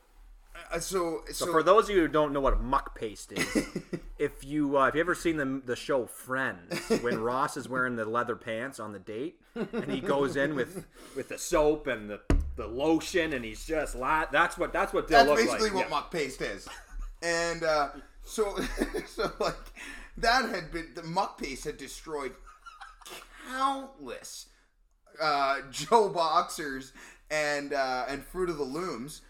uh, 0.73 0.79
so 0.79 1.23
So 1.33 1.51
for 1.51 1.63
those 1.63 1.89
of 1.89 1.97
you 1.97 2.03
who 2.03 2.09
don't 2.09 2.33
know 2.33 2.41
what 2.41 2.61
muck 2.61 2.97
paste 2.99 3.33
is, 3.33 3.67
if 4.19 4.45
you 4.45 4.79
uh, 4.79 4.87
if 4.89 4.95
you 4.95 5.01
ever 5.01 5.15
seen 5.15 5.37
the 5.37 5.61
the 5.65 5.77
show 5.77 6.07
Friends, 6.07 6.79
when 7.03 7.19
Ross 7.21 7.57
is 7.57 7.69
wearing 7.69 7.97
the 7.97 8.05
leather 8.05 8.37
pants 8.37 8.79
on 8.79 8.93
the 8.93 8.99
date, 9.01 9.41
and 9.55 9.91
he 9.91 10.01
goes 10.01 10.37
in 10.37 10.55
with 10.55 10.87
with 11.17 11.29
the 11.29 11.39
soap 11.39 11.87
and 11.89 12.09
the, 12.11 12.21
the 12.57 12.67
lotion, 12.67 13.33
and 13.33 13.45
he's 13.45 13.65
just 13.67 13.97
la- 13.97 14.27
that's 14.31 14.57
what 14.59 14.73
that's 14.73 14.93
what 14.93 15.09
That's 15.09 15.29
basically 15.29 15.71
like. 15.71 15.75
what 15.75 15.85
Yeah. 15.87 15.91
muck 15.91 16.11
paste 16.13 16.41
is. 16.43 16.69
And 17.23 17.63
uh, 17.65 17.89
so, 18.25 18.57
so 19.07 19.33
like 19.39 19.55
that 20.17 20.49
had 20.49 20.71
been 20.71 20.89
the 20.95 21.03
muck 21.03 21.39
paste 21.39 21.65
had 21.65 21.77
destroyed 21.77 22.33
countless 23.51 24.47
uh, 25.21 25.59
Joe 25.71 26.09
boxers 26.09 26.93
and 27.31 27.73
uh, 27.73 28.05
and 28.09 28.25
Fruit 28.25 28.51
of 28.51 28.59
the 28.59 28.65
Looms. 28.65 29.23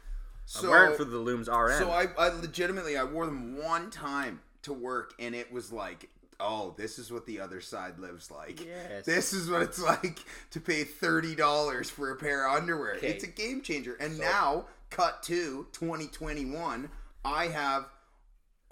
So 0.47 0.67
I'm 0.67 0.71
wearing 0.71 0.97
for 0.97 1.05
the 1.05 1.17
looms 1.19 1.49
RN. 1.49 1.79
so 1.79 1.91
I, 1.91 2.09
I 2.19 2.29
legitimately 2.29 2.99
I 2.99 3.05
wore 3.05 3.25
them 3.25 3.57
one 3.57 3.91
time 3.91 4.41
to 4.63 4.73
work, 4.73 5.15
and 5.19 5.35
it 5.35 5.53
was 5.53 5.73
like. 5.73 6.09
Oh, 6.41 6.75
this 6.77 6.99
is 6.99 7.13
what 7.13 7.27
the 7.27 7.39
other 7.41 7.61
side 7.61 8.01
lives 8.01 8.29
like. 8.29 8.61
Yes. 8.63 9.07
This 9.07 9.33
is 9.33 9.49
what 9.49 9.63
it's 9.63 9.81
like 9.83 10.19
to 10.51 10.61
pay 10.61 10.83
thirty 10.83 11.37
dollars 11.37 11.89
for 11.89 12.11
a 12.11 12.17
pair 12.17 12.49
of 12.49 12.57
underwear. 12.57 12.97
Okay. 12.97 13.07
It's 13.07 13.23
a 13.23 13.29
game 13.29 13.63
changer. 13.63 13.95
And 14.01 14.19
now, 14.19 14.67
cut 14.91 15.23
to 15.23 15.69
2021, 15.71 16.91
I 17.25 17.47
have 17.47 17.87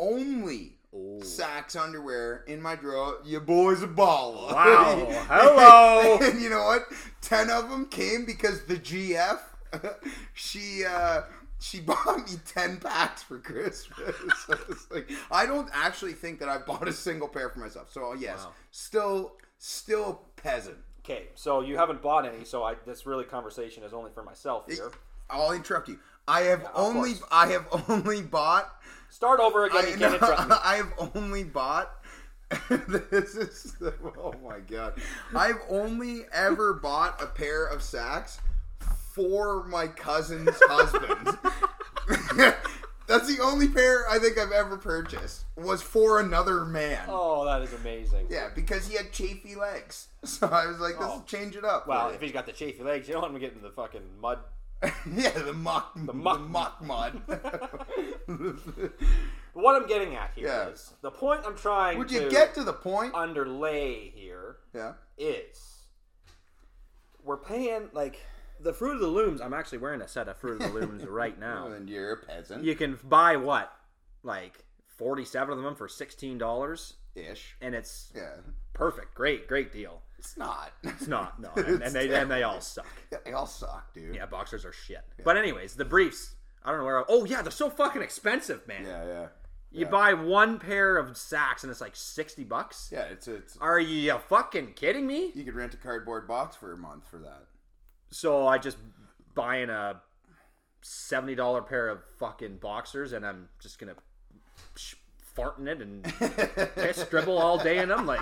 only 0.02 0.72
SAXX 0.94 1.76
underwear 1.80 2.44
in 2.46 2.60
my 2.60 2.74
drawer. 2.76 3.16
Your 3.24 3.40
boy's 3.40 3.82
a 3.82 3.86
baller. 3.88 4.52
Wow. 4.52 5.06
Hello. 5.28 6.18
and 6.22 6.40
you 6.40 6.50
know 6.50 6.64
what? 6.64 6.82
Ten 7.20 7.48
of 7.50 7.70
them 7.70 7.86
came 7.86 8.24
because 8.26 8.64
the 8.64 8.74
GF, 8.76 9.38
she 10.34 10.84
uh, 10.84 11.22
she 11.58 11.80
bought 11.80 12.18
me 12.28 12.36
ten 12.44 12.76
packs 12.78 13.22
for 13.22 13.38
Christmas. 13.38 14.16
so 14.46 14.54
like 14.90 15.08
I 15.30 15.46
don't 15.46 15.68
actually 15.72 16.12
think 16.12 16.40
that 16.40 16.48
I 16.48 16.58
bought 16.58 16.86
a 16.88 16.92
single 16.92 17.28
pair 17.28 17.48
for 17.48 17.60
myself. 17.60 17.90
So 17.90 18.12
yes, 18.14 18.44
Wow. 18.44 18.52
still 18.70 19.32
still 19.58 20.22
peasant. 20.36 20.76
okay, 21.04 21.28
so 21.36 21.60
you 21.62 21.76
haven't 21.78 22.02
bought 22.02 22.26
any, 22.26 22.44
so 22.44 22.64
I 22.64 22.74
this 22.84 23.06
really 23.06 23.24
conversation 23.24 23.82
is 23.84 23.92
only 23.94 24.10
for 24.12 24.22
myself 24.22 24.64
here. 24.70 24.90
I'll 25.30 25.52
interrupt 25.52 25.88
you. 25.88 25.98
I 26.28 26.42
have 26.42 26.64
of 26.64 26.70
only 26.74 27.14
course. 27.14 27.22
I 27.32 27.46
have 27.48 27.66
only 27.88 28.20
bought 28.22 28.70
Start 29.12 29.40
over 29.40 29.66
again. 29.66 29.84
I, 29.84 29.88
you 29.90 29.96
can't 29.98 30.14
interrupt 30.14 30.48
me. 30.48 30.56
I 30.64 30.76
have 30.76 31.10
only 31.14 31.44
bought. 31.44 31.92
this 32.70 33.34
is 33.36 33.74
the, 33.78 33.92
oh 34.18 34.34
my 34.42 34.58
god! 34.60 34.94
I've 35.36 35.60
only 35.68 36.22
ever 36.32 36.72
bought 36.72 37.22
a 37.22 37.26
pair 37.26 37.66
of 37.66 37.80
SAXX 37.80 38.38
for 39.14 39.64
my 39.64 39.86
cousin's 39.86 40.48
husband. 40.62 41.38
That's 43.06 43.26
the 43.34 43.42
only 43.42 43.68
pair 43.68 44.08
I 44.08 44.18
think 44.18 44.38
I've 44.38 44.52
ever 44.52 44.78
purchased 44.78 45.44
was 45.56 45.82
for 45.82 46.18
another 46.20 46.64
man. 46.64 47.04
Oh, 47.08 47.44
that 47.44 47.60
is 47.60 47.74
amazing. 47.74 48.28
Yeah, 48.30 48.48
because 48.54 48.86
he 48.86 48.96
had 48.96 49.12
chafy 49.12 49.54
legs, 49.54 50.08
so 50.24 50.46
I 50.46 50.66
was 50.66 50.78
like, 50.78 50.98
"This 50.98 51.08
Oh. 51.10 51.22
change 51.26 51.54
it 51.56 51.64
up." 51.64 51.86
Well, 51.86 52.08
if 52.10 52.20
he's 52.22 52.32
got 52.32 52.46
the 52.46 52.52
chafy 52.52 52.82
legs, 52.82 53.08
you 53.08 53.12
don't 53.12 53.22
want 53.22 53.34
him 53.34 53.40
getting 53.40 53.60
the 53.60 53.70
fucking 53.70 54.02
mud. 54.20 54.38
You." 54.82 54.90
yeah, 55.14 55.30
the 55.30 55.52
mock, 55.52 55.92
the 55.96 56.12
muck- 56.12 56.48
muck 56.48 56.82
mud. 56.82 57.20
What 59.54 59.76
I'm 59.76 59.86
getting 59.86 60.14
at 60.16 60.30
here 60.34 60.46
is 60.72 60.88
Yeah. 60.92 60.96
the 61.02 61.10
point 61.10 61.42
I'm 61.44 61.56
trying 61.56 61.98
Would 61.98 62.08
to 62.08 62.14
you 62.24 62.30
get 62.30 62.54
to 62.54 62.64
the 62.64 62.72
point? 62.72 63.14
underlay 63.14 64.08
here 64.14 64.56
Yeah. 64.74 64.94
is 65.18 65.88
we're 67.22 67.36
paying 67.36 67.90
like 67.92 68.18
the 68.60 68.72
Fruit 68.72 68.94
of 68.94 69.00
the 69.00 69.08
Looms. 69.08 69.42
I'm 69.42 69.52
actually 69.52 69.78
wearing 69.78 70.00
a 70.00 70.08
set 70.08 70.26
of 70.28 70.38
Fruit 70.38 70.62
of 70.62 70.72
the 70.72 70.78
Looms 70.80 71.04
right 71.06 71.38
now. 71.38 71.66
And 71.66 71.88
you're 71.90 72.12
a 72.12 72.16
peasant. 72.16 72.64
You 72.64 72.74
can 72.74 72.98
buy 73.04 73.36
what, 73.36 73.70
like 74.22 74.64
47 74.96 75.58
of 75.58 75.62
them 75.64 75.74
for 75.74 75.86
sixteen 75.88 76.38
dollars, 76.38 76.94
Ish. 77.14 77.56
and 77.60 77.74
it's 77.74 78.10
Yeah. 78.14 78.36
perfect, 78.72 79.14
great, 79.14 79.46
great 79.48 79.72
deal. 79.72 80.02
It's 80.18 80.36
not. 80.36 80.72
It's 80.82 81.06
not 81.08 81.40
no, 81.40 81.50
and, 81.56 81.82
and 81.82 81.94
they 81.94 82.14
and 82.14 82.30
they 82.30 82.42
all 82.44 82.60
suck. 82.60 82.86
Yeah, 83.10 83.18
they 83.24 83.32
all 83.32 83.46
suck, 83.46 83.92
dude. 83.92 84.14
Yeah, 84.14 84.26
boxers 84.26 84.64
are 84.64 84.72
shit. 84.72 85.02
But 85.24 85.36
anyways, 85.36 85.74
the 85.74 85.84
briefs. 85.84 86.36
I 86.64 86.70
don't 86.70 86.78
know 86.78 86.84
where. 86.84 87.04
Oh 87.08 87.24
yeah, 87.24 87.42
they're 87.42 87.50
so 87.50 87.68
fucking 87.68 88.02
expensive, 88.02 88.66
man. 88.68 88.84
Yeah, 88.86 89.04
yeah. 89.06 89.26
You 89.74 89.86
buy 89.86 90.12
one 90.14 90.58
pair 90.60 90.96
of 90.98 91.08
SAXX 91.16 91.62
and 91.64 91.72
it's 91.72 91.80
like 91.80 91.96
sixty 91.96 92.44
bucks. 92.44 92.90
Yeah, 92.92 93.02
it's 93.04 93.26
it's. 93.26 93.56
Are 93.56 93.80
you 93.80 94.16
fucking 94.28 94.74
kidding 94.74 95.06
me? 95.06 95.32
You 95.34 95.44
could 95.44 95.54
rent 95.54 95.74
a 95.74 95.78
cardboard 95.78 96.28
box 96.28 96.54
for 96.56 96.72
a 96.72 96.76
month 96.76 97.08
for 97.10 97.18
that. 97.20 97.46
So 98.10 98.46
I 98.46 98.58
just 98.58 98.76
buying 99.34 99.70
a 99.70 100.00
seventy 100.82 101.34
dollar 101.34 101.62
pair 101.62 101.88
of 101.88 101.98
fucking 102.18 102.58
boxers 102.58 103.12
and 103.12 103.24
I'm 103.26 103.48
just 103.60 103.78
gonna 103.78 103.94
sh- 105.32 105.36
fart 105.36 105.58
in 105.58 105.68
it 105.68 105.80
and 105.80 106.04
piss 106.74 107.04
dribble 107.08 107.36
all 107.38 107.58
day 107.58 107.78
in 107.78 107.88
them. 107.88 108.06
Like 108.06 108.20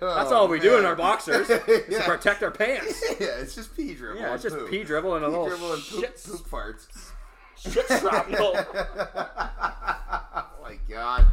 that's 0.00 0.32
all 0.32 0.48
we 0.48 0.60
do 0.60 0.78
in 0.78 0.84
our 0.84 0.96
boxers 0.96 1.48
is 1.50 1.62
to 1.96 2.02
protect 2.04 2.42
our 2.42 2.50
pants. 2.50 3.02
yeah, 3.20 3.38
it's 3.38 3.54
just 3.54 3.76
pee 3.76 3.94
dribble. 3.94 4.20
Yeah, 4.20 4.34
it's 4.34 4.42
just 4.42 4.56
poop. 4.56 4.70
pee 4.70 4.84
dribble 4.84 5.14
and 5.16 5.24
a 5.24 5.28
Pee 5.28 5.32
little 5.32 5.48
dribble 5.48 5.72
and 5.74 5.82
poop, 5.82 6.00
shit, 6.00 6.24
poop 6.24 6.48
farts. 6.48 6.86
shit 7.56 7.86
shrapnel. 8.00 8.52
oh 8.76 10.44
my 10.62 10.76
god, 10.88 11.26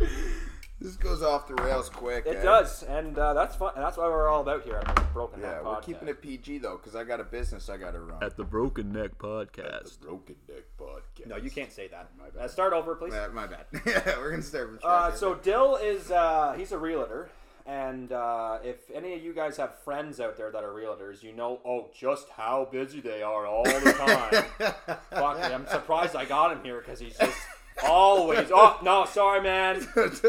this 0.79 0.95
goes 0.95 1.21
off 1.23 1.47
the 1.47 1.55
rails 1.55 1.89
quick. 1.89 2.25
It 2.25 2.37
eh? 2.37 2.43
does, 2.43 2.83
and 2.83 3.17
uh, 3.17 3.33
that's 3.33 3.55
fun. 3.55 3.73
That's 3.75 3.97
why 3.97 4.07
we're 4.07 4.29
all 4.29 4.41
about 4.41 4.63
here 4.63 4.77
at 4.77 4.95
the 4.95 5.01
Broken 5.13 5.41
Yeah, 5.41 5.51
Neck 5.53 5.65
we're 5.65 5.81
keeping 5.81 6.07
it 6.07 6.21
PG 6.21 6.59
though, 6.59 6.77
because 6.77 6.95
I 6.95 7.03
got 7.03 7.19
a 7.19 7.23
business 7.25 7.69
I 7.69 7.77
got 7.77 7.91
to 7.91 7.99
run. 7.99 8.23
at 8.23 8.37
the 8.37 8.43
Broken 8.43 8.91
Neck 8.91 9.17
Podcast. 9.17 9.99
Broken 10.01 10.35
Dick 10.47 10.65
Podcast. 11.15 11.27
No, 11.27 11.37
you 11.37 11.49
can't 11.51 11.71
say 11.71 11.87
that. 11.89 12.09
My 12.17 12.29
bad. 12.29 12.45
Uh, 12.45 12.47
start 12.47 12.73
over, 12.73 12.95
please. 12.95 13.13
Uh, 13.13 13.29
my 13.33 13.47
bad. 13.47 13.65
yeah, 13.85 14.17
we're 14.17 14.31
gonna 14.31 14.41
start 14.41 14.67
from 14.67 14.79
Uh, 14.83 15.07
scratch. 15.11 15.19
so 15.19 15.35
Dyl 15.35 15.75
is 15.81 16.11
uh, 16.11 16.53
he's 16.57 16.71
a 16.71 16.77
realtor, 16.77 17.29
and 17.65 18.11
uh, 18.11 18.59
if 18.63 18.89
any 18.93 19.13
of 19.13 19.23
you 19.23 19.33
guys 19.33 19.57
have 19.57 19.77
friends 19.83 20.19
out 20.19 20.37
there 20.37 20.51
that 20.51 20.63
are 20.63 20.71
realtors, 20.73 21.21
you 21.23 21.33
know 21.33 21.59
oh 21.65 21.89
just 21.97 22.29
how 22.29 22.67
busy 22.71 22.99
they 23.01 23.21
are 23.23 23.45
all 23.45 23.63
the 23.63 23.93
time. 23.93 24.43
Fuck, 25.11 25.39
I'm 25.51 25.67
surprised 25.67 26.15
I 26.15 26.25
got 26.25 26.51
him 26.51 26.63
here 26.63 26.79
because 26.79 26.99
he's 26.99 27.17
just 27.17 27.37
always. 27.83 28.49
Oh 28.53 28.79
no, 28.83 29.05
sorry 29.05 29.41
man. 29.41 29.85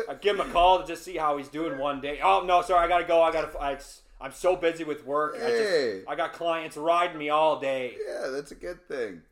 I 0.09 0.15
give 0.21 0.39
him 0.39 0.49
a 0.49 0.53
call 0.53 0.81
to 0.81 0.87
just 0.87 1.03
see 1.05 1.17
how 1.17 1.37
he's 1.39 1.49
doing 1.49 1.79
one 1.79 2.01
day. 2.01 2.21
Oh 2.23 2.43
no, 2.45 2.63
sorry, 2.63 2.85
I 2.85 2.89
gotta 2.89 3.05
go. 3.05 3.23
I 3.23 3.33
gotta. 3.33 3.59
I, 3.59 3.79
I'm 4.21 4.33
so 4.33 4.57
busy 4.57 4.85
with 4.85 5.05
work. 5.05 5.35
I 5.37 5.41
Hey. 5.41 5.93
just 5.99 6.09
I 6.09 6.15
got 6.15 6.33
clients 6.35 6.77
riding 6.77 7.19
me 7.19 7.31
all 7.31 7.59
day. 7.61 7.95
yeah, 8.09 8.29
that's 8.29 8.53
a 8.53 8.55
good 8.55 8.87
thing. 8.89 9.23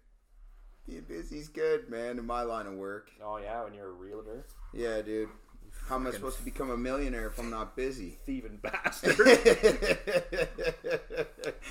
Being 0.88 1.02
busy's 1.08 1.48
good, 1.48 1.88
man, 1.88 2.18
in 2.18 2.26
my 2.26 2.42
line 2.42 2.66
of 2.66 2.74
work. 2.74 3.10
Oh 3.24 3.36
yeah, 3.38 3.62
when 3.64 3.74
you're 3.74 3.88
a 3.88 3.92
realtor, 3.92 4.44
Yeah, 4.72 5.00
dude. 5.02 5.28
How 5.88 5.96
am 5.96 6.06
I 6.06 6.10
supposed 6.10 6.38
to 6.38 6.44
become 6.44 6.70
a 6.70 6.76
millionaire 6.76 7.26
if 7.28 7.38
I'm 7.38 7.50
not 7.50 7.76
busy? 7.76 8.18
thieving 8.26 8.58
bastard. 8.62 9.16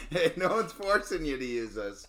hey, 0.10 0.34
no 0.38 0.50
one's 0.50 0.72
forcing 0.74 1.26
you 1.26 1.38
to 1.38 1.46
use 1.46 1.78
us. 1.78 2.08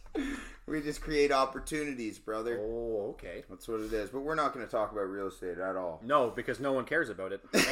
We 0.72 0.80
just 0.80 1.02
create 1.02 1.30
opportunities, 1.30 2.18
brother. 2.18 2.58
oh, 2.58 3.08
okay. 3.10 3.44
That's 3.50 3.68
what 3.68 3.80
it 3.80 3.92
is. 3.92 4.08
But 4.08 4.20
we're 4.20 4.34
not 4.34 4.54
going 4.54 4.64
to 4.64 4.72
talk 4.72 4.90
about 4.90 5.02
real 5.02 5.26
estate 5.28 5.58
at 5.58 5.76
all. 5.76 6.00
No, 6.02 6.30
because 6.30 6.60
no 6.60 6.72
one 6.72 6.86
cares 6.86 7.10
about 7.10 7.30
it, 7.30 7.42
and 7.52 7.62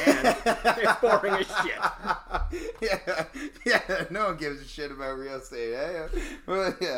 it's 0.45 1.01
boring 1.01 1.33
as 1.33 1.47
shit. 1.63 2.69
yeah, 2.79 3.25
yeah. 3.65 4.03
No 4.11 4.27
one 4.27 4.37
gives 4.37 4.61
a 4.61 4.67
shit 4.67 4.91
about 4.91 5.17
real 5.17 5.37
estate. 5.37 5.71
Yeah, 5.71 6.07
Well, 6.45 6.75
yeah. 6.79 6.89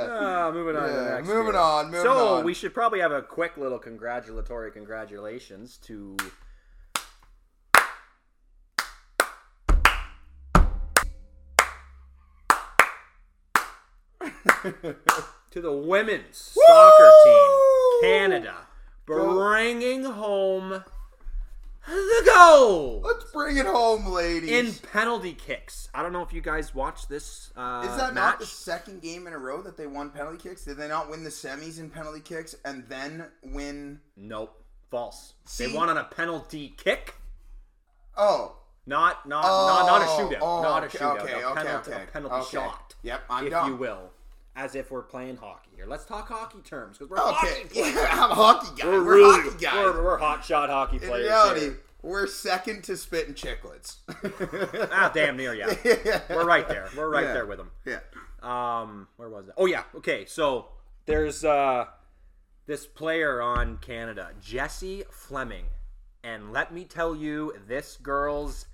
Uh, 0.48 0.52
moving 0.54 0.76
on 0.76 0.90
to 0.90 0.94
the 0.94 1.02
Yeah, 1.04 1.10
next. 1.16 1.28
moving 1.30 1.54
here. 1.54 1.62
on, 1.62 1.86
moving 1.86 2.02
so 2.02 2.36
on. 2.36 2.44
we 2.44 2.54
should 2.54 2.74
probably 2.74 3.00
have 3.00 3.14
a 3.14 3.22
quick 3.22 3.56
little 3.56 3.80
congratulatory 3.80 4.72
congratulations 4.74 5.78
to. 5.84 6.18
to 15.54 15.62
the 15.62 15.72
women's 15.72 16.36
soccer 16.36 17.12
team, 17.24 17.52
Canada, 18.02 18.56
bringing 19.06 20.04
home 20.04 20.84
the 21.86 22.32
goal 22.34 23.02
Let's 23.04 23.26
bring 23.32 23.58
it 23.58 23.66
home, 23.68 24.08
ladies. 24.08 24.50
in 24.50 24.74
penalty 24.90 25.34
kicks. 25.34 25.90
I 25.94 26.02
don't 26.02 26.12
know 26.14 26.24
if 26.24 26.34
you 26.34 26.42
guys 26.42 26.74
watched 26.74 27.08
this. 27.10 27.52
Uh, 27.56 27.86
Is 27.88 27.96
that 27.98 28.16
match. 28.16 28.24
not 28.24 28.40
the 28.40 28.46
second 28.48 29.02
game 29.04 29.28
in 29.28 29.34
a 29.34 29.38
row 29.38 29.62
that 29.62 29.78
they 29.78 29.86
won 29.86 30.10
penalty 30.10 30.38
kicks? 30.50 30.66
Did 30.66 30.78
they 30.78 30.88
not 30.88 31.10
win 31.10 31.24
the 31.24 31.30
semis 31.30 31.80
in 31.80 31.90
penalty 31.92 32.22
kicks 32.22 32.56
and 32.66 32.86
then 32.90 33.26
win? 33.44 34.00
Nope, 34.18 34.60
false. 34.90 35.34
See? 35.46 35.68
They 35.68 35.74
won 35.76 35.90
on 35.90 35.98
a 35.98 36.06
penalty 36.06 36.74
kick, 36.78 37.14
Oh, 38.18 38.56
not 38.88 39.28
not 39.28 39.44
oh, 39.46 39.68
not, 39.68 39.86
not 39.86 40.02
a 40.02 40.06
shootout, 40.06 40.40
oh, 40.42 40.62
not 40.64 40.84
a 40.84 40.88
shootout, 40.88 41.20
Okay, 41.22 41.42
a 41.42 41.48
okay, 41.50 41.64
penalty, 41.64 41.92
okay. 41.92 42.04
a 42.04 42.08
penalty 42.08 42.36
okay. 42.36 42.50
shot, 42.52 42.96
Yep, 43.04 43.22
I'm 43.30 43.46
if 43.46 43.52
done. 43.52 43.70
you 43.72 43.76
will, 43.76 44.12
as 44.56 44.76
if 44.76 44.92
we're 44.92 45.02
playing 45.02 45.38
hockey 45.38 45.72
here. 45.76 45.86
Let's 45.88 46.06
talk 46.06 46.28
hockey 46.28 46.60
terms 46.64 46.98
because 46.98 47.10
we're 47.10 47.18
Okay, 47.18 47.32
hockey 47.34 47.70
yeah, 47.74 47.92
players. 47.94 48.08
I'm 48.12 48.32
a 48.32 48.36
hockey 48.36 48.82
guy. 48.82 48.88
We're, 48.88 49.04
We're, 49.04 49.16
really 49.16 49.42
hockey 49.50 49.64
guys. 49.64 49.76
We're, 49.76 50.04
we're 50.04 50.18
hot 50.18 50.46
shot 50.46 50.70
hockey 50.70 51.00
players. 51.00 51.26
in 51.26 51.32
reality, 51.32 51.60
here. 51.62 51.80
we're 52.04 52.28
second 52.28 52.84
to 52.86 52.98
spitting 52.98 53.34
chicklets. 53.34 53.98
ah, 54.92 55.12
damn 55.14 55.38
near, 55.38 55.54
yeah. 55.56 55.74
We're 56.30 56.46
right 56.46 56.68
there. 56.68 56.88
We're 56.96 57.10
right 57.10 57.24
Yeah. 57.26 57.34
there 57.34 57.46
with 57.46 57.58
them. 57.58 57.72
Yeah. 57.86 58.00
Um, 58.44 59.08
where 59.18 59.30
was 59.30 59.48
it? 59.48 59.54
Oh 59.58 59.66
yeah. 59.66 59.84
Okay, 59.96 60.26
so 60.26 60.68
there's 61.06 61.44
uh 61.44 61.86
this 62.66 62.86
player 62.86 63.42
on 63.42 63.78
Canada, 63.78 64.32
Jessie 64.42 65.04
Fleming, 65.12 65.66
and 66.24 66.54
let 66.54 66.74
me 66.74 66.86
tell 66.86 67.16
you, 67.16 67.54
this 67.68 67.98
girl's 68.02 68.68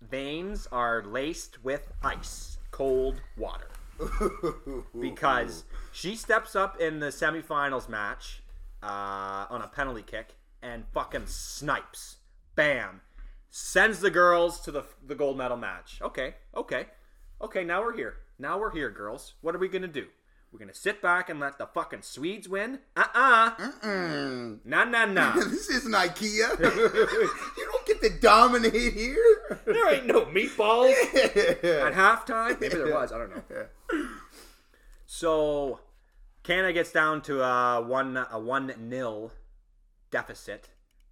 veins 0.00 0.66
are 0.72 1.02
laced 1.04 1.62
with 1.64 1.92
ice, 2.02 2.58
cold 2.70 3.20
water, 3.36 3.68
because 5.00 5.64
she 5.92 6.16
steps 6.16 6.56
up 6.56 6.80
in 6.80 7.00
the 7.00 7.06
semifinals 7.06 7.88
match 7.88 8.42
uh, 8.82 9.46
on 9.50 9.62
a 9.62 9.68
penalty 9.68 10.02
kick 10.02 10.34
and 10.62 10.84
fucking 10.92 11.26
snipes, 11.26 12.16
bam, 12.54 13.00
sends 13.50 14.00
the 14.00 14.10
girls 14.10 14.60
to 14.60 14.70
the 14.70 14.84
the 15.06 15.14
gold 15.14 15.38
medal 15.38 15.56
match. 15.56 16.00
Okay, 16.02 16.34
okay, 16.56 16.86
okay. 17.40 17.64
Now 17.64 17.82
we're 17.82 17.96
here. 17.96 18.16
Now 18.38 18.58
we're 18.58 18.72
here, 18.72 18.90
girls. 18.90 19.34
What 19.40 19.54
are 19.54 19.58
we 19.58 19.68
gonna 19.68 19.88
do? 19.88 20.06
We're 20.54 20.60
gonna 20.60 20.72
sit 20.72 21.02
back 21.02 21.28
and 21.28 21.40
let 21.40 21.58
the 21.58 21.66
fucking 21.66 22.02
Swedes 22.02 22.48
win? 22.48 22.78
Uh 22.96 23.06
uh 23.12 23.50
Mm. 23.82 24.60
Nah 24.64 24.84
nah 24.84 25.04
nah. 25.04 25.32
this 25.34 25.68
isn't 25.68 25.90
IKEA. 25.90 26.60
you 27.58 27.68
don't 27.72 27.86
get 27.86 28.00
to 28.00 28.10
dominate 28.20 28.92
here. 28.92 29.58
there 29.66 29.92
ain't 29.92 30.06
no 30.06 30.26
meatballs 30.26 30.92
at 31.14 31.92
halftime. 31.94 32.60
Maybe 32.60 32.76
there 32.76 32.94
was. 32.94 33.10
I 33.10 33.18
don't 33.18 33.30
know. 33.30 33.66
So 35.06 35.80
Canada 36.44 36.72
gets 36.72 36.92
down 36.92 37.22
to 37.22 37.42
a 37.42 37.82
one 37.82 38.16
a 38.16 38.38
one 38.38 38.72
nil 38.78 39.32
deficit. 40.12 40.68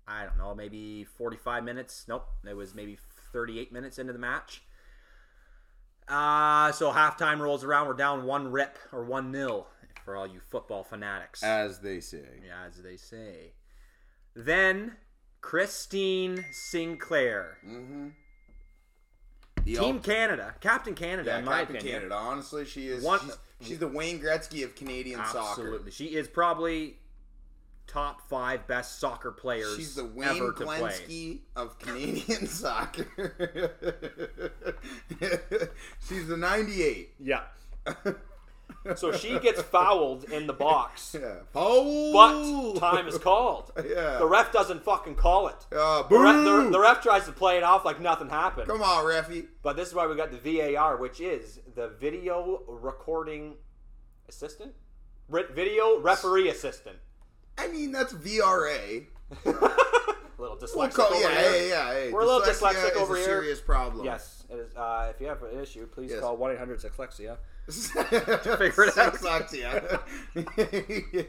I 0.07 0.25
don't 0.25 0.39
know, 0.39 0.55
maybe 0.55 1.03
forty 1.03 1.37
five 1.37 1.65
minutes. 1.65 2.05
Nope, 2.07 2.29
it 2.49 2.55
was 2.55 2.77
maybe 2.77 2.97
thirty 3.33 3.59
eight 3.59 3.73
minutes 3.73 3.99
into 3.99 4.13
the 4.13 4.21
match. 4.21 4.63
Uh 6.13 6.71
so 6.73 6.93
halftime 6.93 7.39
rolls 7.39 7.65
around. 7.65 7.87
We're 7.89 7.95
down 7.95 8.25
one 8.25 8.51
rip 8.53 8.77
or 8.93 9.03
one 9.05 9.33
nil 9.33 9.67
for 10.05 10.17
all 10.17 10.27
you 10.27 10.41
football 10.51 10.85
fanatics. 10.85 11.43
As 11.43 11.79
they 11.81 12.01
say. 12.01 12.25
yeah, 12.47 12.67
as 12.67 12.83
they 12.83 12.97
say. 12.97 13.53
Then 14.35 14.97
Christine 15.41 16.45
Sinclair, 16.53 17.59
Mm-hmm. 17.67 18.09
The 19.65 19.77
Team 19.77 19.97
ul- 19.97 20.03
Canada, 20.03 20.55
Captain 20.61 20.95
Canada, 20.95 21.31
yeah, 21.31 21.39
in 21.39 21.45
my 21.45 21.59
Captain 21.61 21.77
opinion. 21.77 21.97
Canada. 22.01 22.15
Honestly, 22.17 22.65
she 22.65 22.89
is. 22.89 23.05
One- 23.05 23.21
she's, 23.21 23.39
she's 23.69 23.79
the 23.79 23.87
Wayne 23.87 24.19
Gretzky 24.19 24.65
of 24.65 24.75
Canadian 24.75 25.21
Absolutely. 25.21 25.79
soccer. 25.79 25.91
She 25.93 26.07
is 26.17 26.27
probably 26.27 26.97
top 27.93 28.27
five 28.29 28.67
best 28.67 28.99
soccer 28.99 29.31
players 29.31 29.77
She's 29.77 29.95
the 29.95 30.05
Wayne 30.05 30.29
ever. 30.29 30.53
Glensky 30.53 31.41
of 31.55 31.79
Canadian 31.79 32.47
soccer. 32.47 33.07
she's 36.09 36.27
the 36.29 36.37
98. 36.37 37.15
Yeah. 37.21 37.43
So 38.97 39.13
she 39.13 39.39
gets 39.39 39.63
fouled 39.63 40.25
in 40.25 40.49
the 40.49 40.53
box, 40.53 41.15
Yeah. 41.21 41.35
Oh! 41.55 42.13
but 42.75 42.81
time 42.81 43.07
is 43.07 43.17
called. 43.17 43.71
Yeah. 43.77 44.19
The 44.19 44.27
ref 44.27 44.51
doesn't 44.51 44.83
fucking 44.83 45.15
call 45.15 45.47
it. 45.49 45.67
Uh, 45.71 46.03
The 46.09 46.19
ref, 46.19 46.45
the, 46.45 46.71
the 46.71 46.81
ref 46.81 47.01
tries 47.01 47.25
to 47.27 47.33
play 47.33 47.59
it 47.59 47.63
off 47.63 47.85
like 47.85 48.01
nothing 48.01 48.29
happened. 48.29 48.67
Come 48.67 48.83
on, 48.83 49.05
Reffy. 49.05 49.47
But 49.63 49.77
this 49.77 49.89
is 49.89 49.95
why 49.95 50.09
we 50.09 50.17
got 50.17 50.33
the 50.33 50.39
VAR, 50.75 50.97
which 50.97 51.21
is 51.21 51.61
the 51.77 51.91
video 52.01 52.63
recording 52.67 53.55
assistant, 54.29 54.73
Re- 55.29 55.45
video 55.55 56.01
referee 56.01 56.49
assistant. 56.49 56.97
I 57.59 57.69
mean, 57.69 57.93
that's 57.93 58.13
VRA. 58.13 59.07
a 59.45 59.49
little 60.39 60.57
dyslexic 60.57 60.75
We'll 60.77 60.89
call, 60.91 61.07
over 61.07 61.21
yeah, 61.21 61.29
here. 61.41 61.51
hey, 61.53 61.69
yeah, 61.69 61.93
hey. 61.93 62.13
We're 62.13 62.23
a 62.23 62.27
little 62.27 62.41
Dyslexia 62.41 62.73
dyslexic 62.91 62.91
is 62.93 62.97
over 62.97 63.15
a 63.15 63.19
here. 63.19 63.27
serious 63.27 63.61
problem. 63.61 64.05
Yes, 64.05 64.45
it 64.51 64.55
is. 64.57 64.75
Uh, 64.77 65.13
if 65.15 65.21
you 65.21 65.27
have 65.29 65.43
an 65.43 65.59
issue, 65.61 65.87
please 65.87 66.11
Yes. 66.11 66.21
call 66.21 66.37
one 66.37 66.51
eight 66.53 66.59
hundred 66.59 66.81
dyslexia. 66.81 67.37
Figure 67.69 68.85
it 68.85 68.99
out. 68.99 69.15
Dyslexia. 69.15 70.01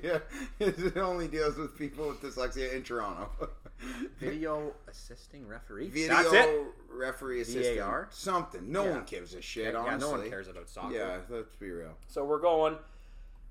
yeah. 0.03 0.17
It 0.59 0.97
only 0.97 1.27
deals 1.27 1.57
with 1.57 1.77
people 1.77 2.07
with 2.07 2.21
dyslexia 2.21 2.73
in 2.73 2.81
Toronto. 2.83 3.29
Video 4.19 4.73
assisting 4.88 5.47
referee. 5.47 5.89
Video 5.89 6.15
That's 6.15 6.33
it. 6.33 6.65
referee 6.91 7.41
assistant. 7.41 7.77
VAR? 7.79 8.07
Something. 8.12 8.71
No 8.71 8.83
Yeah. 8.86 8.91
one 8.91 9.03
gives 9.05 9.36
a 9.36 9.41
shit, 9.41 9.73
Yeah, 9.73 9.79
honestly. 9.79 9.99
no 10.12 10.17
one 10.19 10.29
cares 10.29 10.47
about 10.47 10.69
soccer. 10.69 10.95
Yeah, 10.95 11.17
let's 11.29 11.55
be 11.57 11.69
real. 11.69 11.93
So 12.07 12.23
we're 12.25 12.39
going. 12.39 12.77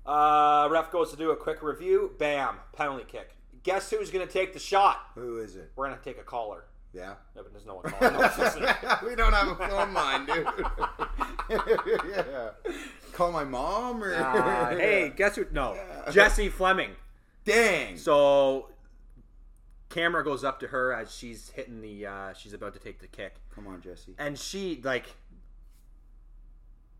Uh, 0.05 0.67
ref 0.71 0.91
goes 0.91 1.11
to 1.11 1.17
do 1.17 1.31
a 1.31 1.35
quick 1.35 1.61
review. 1.63 2.11
Bam, 2.19 2.55
penalty 2.75 3.05
kick. 3.07 3.35
Guess 3.63 3.89
who's 3.91 4.11
going 4.11 4.25
to 4.25 4.31
take 4.31 4.51
the 4.53 4.59
shot? 4.59 4.99
Who 5.15 5.37
is 5.39 5.55
it? 5.55 5.71
We're 5.75 5.87
going 5.87 5.97
to 5.97 6.03
take 6.03 6.17
a 6.19 6.23
caller. 6.23 6.65
Yeah. 6.93 7.13
No, 7.35 7.43
but 7.43 7.53
there's 7.53 7.65
no 7.65 7.75
one 7.75 7.85
calling. 7.91 8.15
We 9.09 9.15
don't 9.15 9.33
have 9.33 9.47
a 9.47 9.55
phone 9.55 9.93
line, 9.93 10.25
dude. 10.25 10.47
yeah. 11.49 12.49
Call 13.13 13.31
my 13.31 13.43
mom 13.43 14.03
or 14.03 14.13
Uh, 14.15 14.69
hey, 14.75 15.13
guess 15.15 15.35
who? 15.35 15.45
No, 15.51 15.77
Jessie 16.11 16.49
Fleming. 16.49 16.91
dang. 17.45 17.97
So, 17.97 18.69
camera 19.89 20.23
goes 20.23 20.43
up 20.43 20.59
to 20.61 20.67
her 20.67 20.93
as 20.93 21.13
she's 21.13 21.49
hitting 21.51 21.81
the. 21.81 22.05
Uh, 22.07 22.33
she's 22.33 22.53
about 22.53 22.73
to 22.73 22.79
take 22.79 22.99
the 22.99 23.07
kick, 23.07 23.35
Come 23.55 23.67
on, 23.67 23.81
Jessie. 23.81 24.15
and 24.17 24.37
she 24.37 24.81
like 24.83 25.15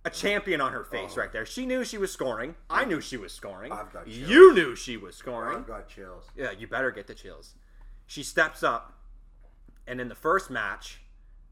a 0.05 0.09
champion 0.09 0.59
on 0.61 0.73
her 0.73 0.83
face 0.83 1.15
right 1.15 1.31
there. 1.31 1.45
She 1.45 1.65
knew 1.65 1.83
she 1.85 1.97
was 1.97 2.11
scoring. 2.11 2.55
I 2.69 2.85
knew 2.85 2.99
she 3.01 3.17
was 3.17 3.31
scoring. 3.33 3.71
I've 3.71 3.91
got 3.93 4.05
chills. 4.05 4.29
you 4.29 4.53
knew 4.53 4.75
she 4.75 4.97
was 4.97 5.15
scoring. 5.15 5.57
I've 5.59 5.67
got 5.67 5.87
chills. 5.87 6.25
Yeah, 6.35 6.51
you 6.51 6.67
better 6.67 6.91
get 6.91 7.07
the 7.07 7.15
chills. 7.15 7.53
She 8.05 8.21
steps 8.23 8.63
up, 8.63 8.93
and 9.87 10.01
in 10.01 10.09
the 10.09 10.15
first 10.15 10.49
match 10.51 10.99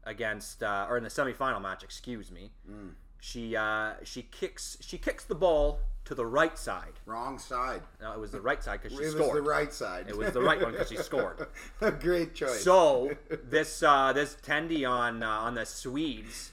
against, 0.04 0.62
uh, 0.62 0.86
or 0.88 0.96
in 0.98 1.02
the 1.04 1.08
semifinal 1.10 1.60
match, 1.62 1.82
excuse 1.82 2.30
me, 2.30 2.50
Mm. 2.70 2.92
she 3.20 3.56
uh, 3.56 3.94
she 4.04 4.22
kicks 4.22 4.76
she 4.80 4.98
kicks 4.98 5.24
the 5.24 5.34
ball 5.34 5.80
to 6.04 6.14
the 6.14 6.26
right 6.26 6.58
side. 6.58 6.92
Wrong 7.06 7.38
side. 7.38 7.80
No, 8.00 8.12
it 8.12 8.18
was 8.18 8.32
the 8.32 8.40
right 8.40 8.62
side 8.62 8.82
because 8.82 8.98
she 8.98 9.04
It 9.04 9.14
was 9.14 9.14
scored. 9.14 9.36
the 9.36 9.42
right 9.42 9.72
side. 9.72 10.08
It 10.08 10.16
was 10.16 10.32
the 10.32 10.40
right 10.42 10.60
one 10.60 10.72
because 10.72 10.88
she 10.88 10.96
scored. 10.96 11.46
a 11.80 11.90
great 11.92 12.34
choice. 12.34 12.62
So 12.62 13.12
this 13.44 13.82
uh, 13.82 14.12
this 14.12 14.36
Tendi 14.42 14.88
on 14.88 15.22
uh, 15.22 15.28
on 15.28 15.54
the 15.54 15.64
Swedes, 15.64 16.51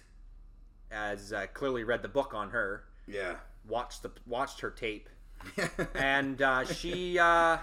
has 0.90 1.34
uh, 1.34 1.48
clearly 1.54 1.84
read 1.84 2.02
the 2.02 2.08
book 2.08 2.34
on 2.34 2.50
her, 2.50 2.84
yeah. 3.08 3.36
watched 3.68 4.04
the 4.04 4.12
watched 4.26 4.62
her 4.62 4.72
tape, 4.72 5.10
and 5.96 6.42
uh, 6.42 6.66
she 6.66 7.18
uh, 7.18 7.58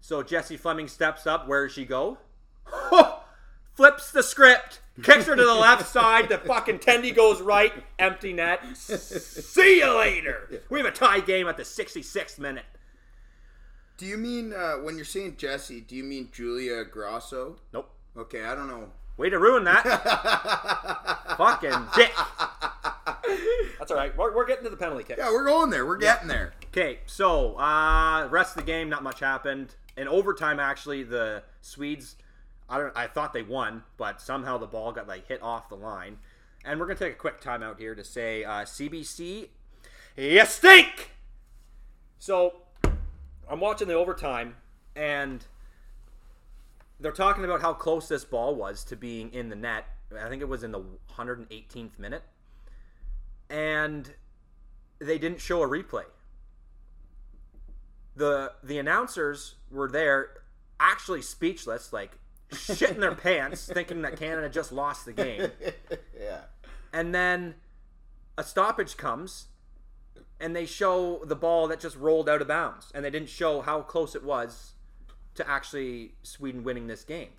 so 0.00 0.22
Jessie 0.22 0.56
Fleming 0.56 0.88
steps 0.88 1.26
up. 1.26 1.48
Where 1.48 1.66
does 1.66 1.74
she 1.74 1.84
go? 1.84 2.18
Flips 3.74 4.10
the 4.10 4.22
script, 4.22 4.80
kicks 5.02 5.26
her 5.26 5.34
to 5.34 5.44
the 5.44 5.54
left 5.54 5.88
side. 5.92 6.28
The 6.28 6.38
fucking 6.38 6.80
Tendy 6.80 7.14
goes 7.14 7.40
right, 7.40 7.72
empty 7.98 8.32
net. 8.32 8.76
See 8.76 9.78
you 9.78 9.96
later. 9.96 10.62
We 10.68 10.78
have 10.78 10.86
a 10.86 10.92
tie 10.92 11.20
game 11.20 11.48
at 11.48 11.56
the 11.56 11.62
66th 11.62 12.38
minute. 12.38 12.66
Do 13.96 14.06
you 14.06 14.18
mean 14.18 14.52
uh, 14.52 14.74
when 14.76 14.96
you're 14.96 15.04
saying 15.04 15.36
Jessie? 15.38 15.80
Do 15.80 15.94
you 15.96 16.04
mean 16.04 16.28
Julia 16.32 16.84
Grosso? 16.84 17.56
Nope. 17.72 17.90
Okay, 18.16 18.44
I 18.44 18.54
don't 18.54 18.68
know. 18.68 18.90
Way 19.16 19.30
to 19.30 19.38
ruin 19.38 19.64
that. 19.64 19.84
Fucking 21.36 21.86
dick. 21.94 22.12
That's 23.78 23.90
all 23.90 23.96
right. 23.96 24.16
We're, 24.16 24.34
we're 24.34 24.46
getting 24.46 24.64
to 24.64 24.70
the 24.70 24.76
penalty 24.76 25.04
kick. 25.04 25.18
Yeah, 25.18 25.30
we're 25.30 25.44
going 25.44 25.70
there. 25.70 25.86
We're 25.86 25.96
getting 25.96 26.28
there. 26.28 26.54
Okay, 26.68 27.00
so 27.06 27.58
uh, 27.58 28.28
rest 28.30 28.56
of 28.56 28.64
the 28.64 28.66
game, 28.66 28.88
not 28.88 29.02
much 29.02 29.20
happened. 29.20 29.74
In 29.96 30.08
overtime, 30.08 30.58
actually, 30.58 31.02
the 31.02 31.42
Swedes, 31.60 32.16
I 32.68 32.78
don't, 32.78 32.96
I 32.96 33.06
thought 33.06 33.34
they 33.34 33.42
won, 33.42 33.82
but 33.98 34.20
somehow 34.22 34.56
the 34.56 34.66
ball 34.66 34.92
got 34.92 35.06
like 35.06 35.28
hit 35.28 35.42
off 35.42 35.68
the 35.68 35.74
line. 35.74 36.18
And 36.64 36.80
we're 36.80 36.86
gonna 36.86 36.98
take 36.98 37.12
a 37.12 37.16
quick 37.16 37.40
timeout 37.40 37.78
here 37.78 37.94
to 37.94 38.04
say, 38.04 38.44
uh, 38.44 38.62
CBC, 38.62 39.48
you 40.16 40.46
stink. 40.46 41.10
So 42.18 42.62
I'm 43.50 43.60
watching 43.60 43.88
the 43.88 43.94
overtime, 43.94 44.56
and 44.96 45.44
they're 47.02 47.12
talking 47.12 47.44
about 47.44 47.60
how 47.60 47.74
close 47.74 48.08
this 48.08 48.24
ball 48.24 48.54
was 48.54 48.84
to 48.84 48.96
being 48.96 49.32
in 49.32 49.48
the 49.48 49.56
net. 49.56 49.84
I 50.18 50.28
think 50.28 50.42
it 50.42 50.48
was 50.48 50.62
in 50.62 50.72
the 50.72 50.82
118th 51.16 51.98
minute, 51.98 52.22
and 53.50 54.14
they 54.98 55.18
didn't 55.18 55.40
show 55.40 55.62
a 55.62 55.68
replay 55.68 56.04
the 58.16 58.52
the 58.62 58.78
announcers 58.78 59.56
were 59.70 59.88
there 59.88 60.42
actually 60.78 61.22
speechless 61.22 61.92
like 61.92 62.18
shitting 62.50 62.98
their 62.98 63.14
pants 63.14 63.66
thinking 63.72 64.02
that 64.02 64.16
canada 64.16 64.48
just 64.48 64.72
lost 64.72 65.06
the 65.06 65.12
game 65.12 65.50
yeah. 66.20 66.42
and 66.92 67.14
then 67.14 67.54
a 68.36 68.42
stoppage 68.42 68.96
comes 68.96 69.46
and 70.40 70.54
they 70.56 70.66
show 70.66 71.22
the 71.24 71.36
ball 71.36 71.68
that 71.68 71.80
just 71.80 71.96
rolled 71.96 72.28
out 72.28 72.42
of 72.42 72.48
bounds 72.48 72.90
and 72.94 73.04
they 73.04 73.10
didn't 73.10 73.28
show 73.28 73.62
how 73.62 73.80
close 73.80 74.14
it 74.14 74.24
was 74.24 74.72
to 75.34 75.48
actually 75.48 76.12
sweden 76.22 76.62
winning 76.64 76.86
this 76.86 77.04
game 77.04 77.30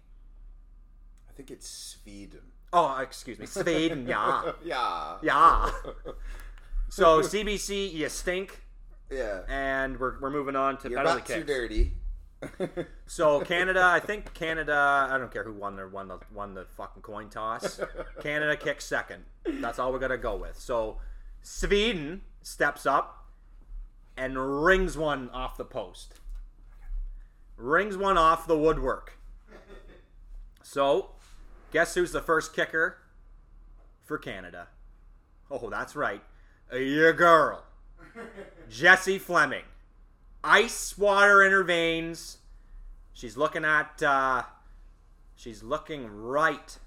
I 1.29 1.33
think 1.33 1.49
it's 1.51 1.67
Sweden. 1.69 2.41
oh 2.71 2.97
excuse 2.99 3.39
me 3.39 3.45
sweden 3.45 4.07
yeah 4.07 4.51
Yeah. 4.63 5.17
yeah 5.21 5.71
so 6.89 7.21
cbc 7.21 7.91
you 7.93 8.09
stink 8.09 8.61
Yeah. 9.11 9.41
and 9.47 9.99
we're, 9.99 10.19
we're 10.19 10.29
moving 10.31 10.55
on 10.55 10.77
to 10.79 10.89
Your 10.89 10.99
penalty 10.99 11.19
butts 11.19 11.31
are 11.31 11.35
kicks 11.35 11.47
dirty. 11.47 11.93
So 13.05 13.39
Canada, 13.39 13.81
I 13.85 14.01
think 14.01 14.33
Canada. 14.33 15.07
I 15.09 15.17
don't 15.17 15.31
care 15.31 15.45
who 15.45 15.53
won 15.53 15.77
the 15.77 15.87
won 15.87 16.09
the 16.09 16.19
won 16.33 16.53
the 16.55 16.65
fucking 16.65 17.01
coin 17.01 17.29
toss. 17.29 17.79
Canada 18.21 18.57
kicks 18.57 18.83
second. 18.83 19.23
That's 19.45 19.79
all 19.79 19.93
we 19.93 19.99
gotta 19.99 20.17
go 20.17 20.35
with. 20.35 20.59
So 20.59 20.97
Sweden 21.41 22.19
steps 22.41 22.85
up 22.85 23.27
and 24.17 24.65
rings 24.65 24.97
one 24.97 25.29
off 25.29 25.55
the 25.55 25.63
post. 25.63 26.15
Rings 27.57 27.97
one 27.97 28.17
off 28.17 28.47
the 28.47 28.57
woodwork. 28.57 29.17
So, 30.61 31.11
guess 31.71 31.95
who's 31.95 32.11
the 32.11 32.21
first 32.21 32.55
kicker 32.55 32.97
for 34.01 34.17
Canada? 34.17 34.67
Oh, 35.51 35.69
that's 35.69 35.95
right, 35.95 36.21
your 36.71 37.13
girl, 37.13 37.63
Jessie 38.69 39.19
Fleming 39.19 39.63
ice 40.43 40.97
water 40.97 41.43
in 41.43 41.51
her 41.51 41.63
veins. 41.63 42.39
She's 43.13 43.37
looking 43.37 43.63
at 43.63 44.01
uh, 44.03 44.43
she's 45.35 45.63
looking 45.63 46.07
right 46.07 46.77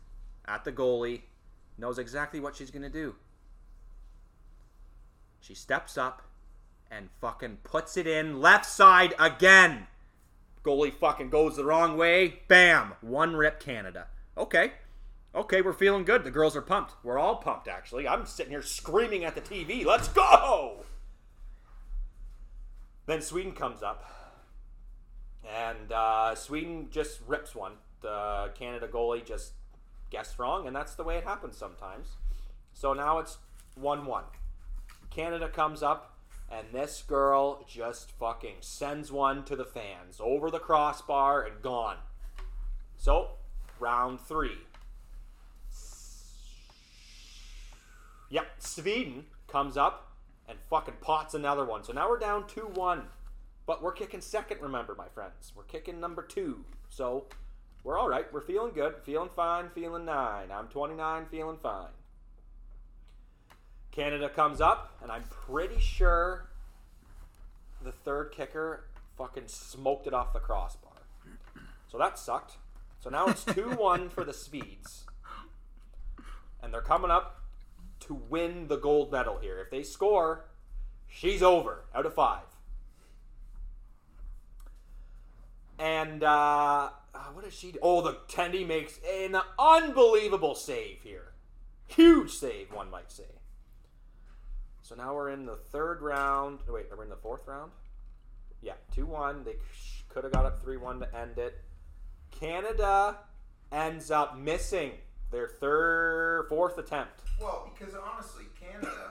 at 0.46 0.64
the 0.64 0.72
goalie. 0.72 1.22
Knows 1.78 1.98
exactly 1.98 2.40
what 2.40 2.56
she's 2.56 2.70
gonna 2.70 2.90
do. 2.90 3.16
She 5.40 5.54
steps 5.54 5.96
up 5.96 6.22
and 6.90 7.08
fucking 7.20 7.58
puts 7.62 7.96
it 7.96 8.06
in 8.06 8.40
left 8.40 8.66
side 8.66 9.14
again. 9.18 9.86
Goalie 10.66 10.92
fucking 10.92 11.30
goes 11.30 11.54
the 11.54 11.64
wrong 11.64 11.96
way. 11.96 12.40
Bam! 12.48 12.94
One 13.00 13.36
rip 13.36 13.60
Canada. 13.60 14.08
Okay. 14.36 14.72
Okay, 15.32 15.62
we're 15.62 15.72
feeling 15.72 16.04
good. 16.04 16.24
The 16.24 16.30
girls 16.32 16.56
are 16.56 16.62
pumped. 16.62 16.94
We're 17.04 17.18
all 17.18 17.36
pumped, 17.36 17.68
actually. 17.68 18.08
I'm 18.08 18.26
sitting 18.26 18.50
here 18.50 18.62
screaming 18.62 19.24
at 19.24 19.36
the 19.36 19.40
TV. 19.40 19.84
Let's 19.84 20.08
go! 20.08 20.84
Then 23.06 23.22
Sweden 23.22 23.52
comes 23.52 23.84
up, 23.84 24.04
and 25.48 25.92
uh, 25.92 26.34
Sweden 26.34 26.88
just 26.90 27.20
rips 27.28 27.54
one. 27.54 27.74
The 28.00 28.50
Canada 28.58 28.88
goalie 28.88 29.24
just 29.24 29.52
guessed 30.10 30.36
wrong, 30.40 30.66
and 30.66 30.74
that's 30.74 30.96
the 30.96 31.04
way 31.04 31.16
it 31.16 31.22
happens 31.22 31.56
sometimes. 31.56 32.08
So 32.72 32.92
now 32.92 33.20
it's 33.20 33.38
1 33.76 34.04
1. 34.04 34.24
Canada 35.10 35.48
comes 35.48 35.84
up, 35.84 36.15
and 36.50 36.66
this 36.72 37.02
girl 37.06 37.64
just 37.68 38.12
fucking 38.12 38.56
sends 38.60 39.10
one 39.10 39.44
to 39.44 39.56
the 39.56 39.64
fans 39.64 40.20
over 40.20 40.50
the 40.50 40.58
crossbar 40.58 41.44
and 41.44 41.62
gone. 41.62 41.98
So, 42.96 43.30
round 43.80 44.20
three. 44.20 44.58
Yep, 48.30 48.46
Sweden 48.58 49.26
comes 49.46 49.76
up 49.76 50.12
and 50.48 50.58
fucking 50.68 50.96
pots 51.00 51.34
another 51.34 51.64
one. 51.64 51.84
So 51.84 51.92
now 51.92 52.08
we're 52.08 52.18
down 52.18 52.46
2 52.46 52.72
1. 52.74 53.02
But 53.66 53.82
we're 53.82 53.92
kicking 53.92 54.20
second, 54.20 54.60
remember, 54.62 54.94
my 54.94 55.08
friends. 55.08 55.52
We're 55.56 55.64
kicking 55.64 55.98
number 55.98 56.22
two. 56.22 56.64
So 56.88 57.26
we're 57.82 57.98
all 57.98 58.08
right. 58.08 58.32
We're 58.32 58.40
feeling 58.40 58.72
good. 58.72 58.94
Feeling 59.02 59.30
fine. 59.34 59.70
Feeling 59.70 60.04
nine. 60.04 60.52
I'm 60.52 60.68
29, 60.68 61.26
feeling 61.26 61.58
fine. 61.60 61.88
Canada 63.96 64.28
comes 64.28 64.60
up, 64.60 64.92
and 65.02 65.10
I'm 65.10 65.24
pretty 65.30 65.80
sure 65.80 66.50
the 67.82 67.90
third 67.90 68.30
kicker 68.30 68.84
fucking 69.16 69.44
smoked 69.46 70.06
it 70.06 70.12
off 70.12 70.34
the 70.34 70.38
crossbar. 70.38 70.92
So 71.88 71.96
that 71.96 72.18
sucked. 72.18 72.58
So 73.00 73.08
now 73.08 73.26
it's 73.28 73.44
2 73.54 73.70
1 73.70 74.10
for 74.10 74.22
the 74.22 74.34
Swedes. 74.34 75.04
And 76.62 76.74
they're 76.74 76.82
coming 76.82 77.10
up 77.10 77.40
to 78.00 78.14
win 78.14 78.68
the 78.68 78.76
gold 78.76 79.10
medal 79.10 79.38
here. 79.38 79.58
If 79.58 79.70
they 79.70 79.82
score, 79.82 80.44
she's 81.08 81.42
over 81.42 81.84
out 81.94 82.04
of 82.04 82.12
five. 82.12 82.44
And 85.78 86.22
uh, 86.22 86.90
uh, 87.14 87.18
what 87.32 87.44
does 87.44 87.54
she 87.54 87.72
do? 87.72 87.78
Oh, 87.80 88.02
the 88.02 88.18
Tendy 88.28 88.66
makes 88.66 89.00
an 89.10 89.36
unbelievable 89.58 90.54
save 90.54 90.98
here. 91.02 91.32
Huge 91.86 92.32
save, 92.32 92.72
one 92.74 92.90
might 92.90 93.10
say. 93.10 93.24
So 94.86 94.94
now 94.94 95.16
we're 95.16 95.30
in 95.30 95.46
the 95.46 95.56
third 95.56 96.00
round. 96.00 96.60
Oh, 96.68 96.74
wait, 96.74 96.86
are 96.92 96.96
we 96.96 97.02
in 97.02 97.10
the 97.10 97.16
fourth 97.16 97.48
round? 97.48 97.72
Yeah, 98.62 98.74
2 98.94 99.04
1. 99.04 99.42
They 99.42 99.56
could 100.08 100.22
have 100.22 100.32
got 100.32 100.46
up 100.46 100.62
3 100.62 100.76
1 100.76 101.00
to 101.00 101.16
end 101.16 101.38
it. 101.38 101.60
Canada 102.30 103.16
ends 103.72 104.12
up 104.12 104.38
missing 104.38 104.92
their 105.32 105.48
third, 105.48 106.46
fourth 106.48 106.78
attempt. 106.78 107.22
Well, 107.40 107.68
because 107.76 107.94
honestly, 107.96 108.44
Canada, 108.60 109.10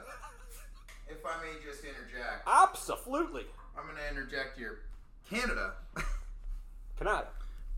if 1.09 1.17
I 1.25 1.43
may 1.43 1.59
just 1.61 1.83
interject, 1.83 2.47
Absolutely. 2.47 3.43
I'm 3.77 3.83
going 3.83 3.97
to 3.97 4.09
interject 4.09 4.57
here. 4.57 4.79
Canada, 5.29 5.73
Canada. 6.97 7.27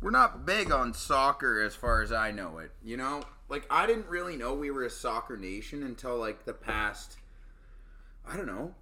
we're 0.03 0.11
not 0.11 0.45
big 0.45 0.71
on 0.71 0.93
soccer 0.93 1.63
as 1.63 1.73
far 1.73 2.03
as 2.03 2.11
I 2.11 2.29
know 2.29 2.59
it. 2.59 2.69
You 2.85 2.97
know, 2.97 3.23
like 3.49 3.65
I 3.71 3.87
didn't 3.87 4.07
really 4.07 4.37
know 4.37 4.53
we 4.53 4.69
were 4.69 4.83
a 4.83 4.89
soccer 4.91 5.35
nation 5.35 5.81
until 5.81 6.15
like 6.19 6.45
the 6.45 6.53
past, 6.53 7.17
I 8.29 8.35
don't 8.37 8.45
know, 8.47 8.73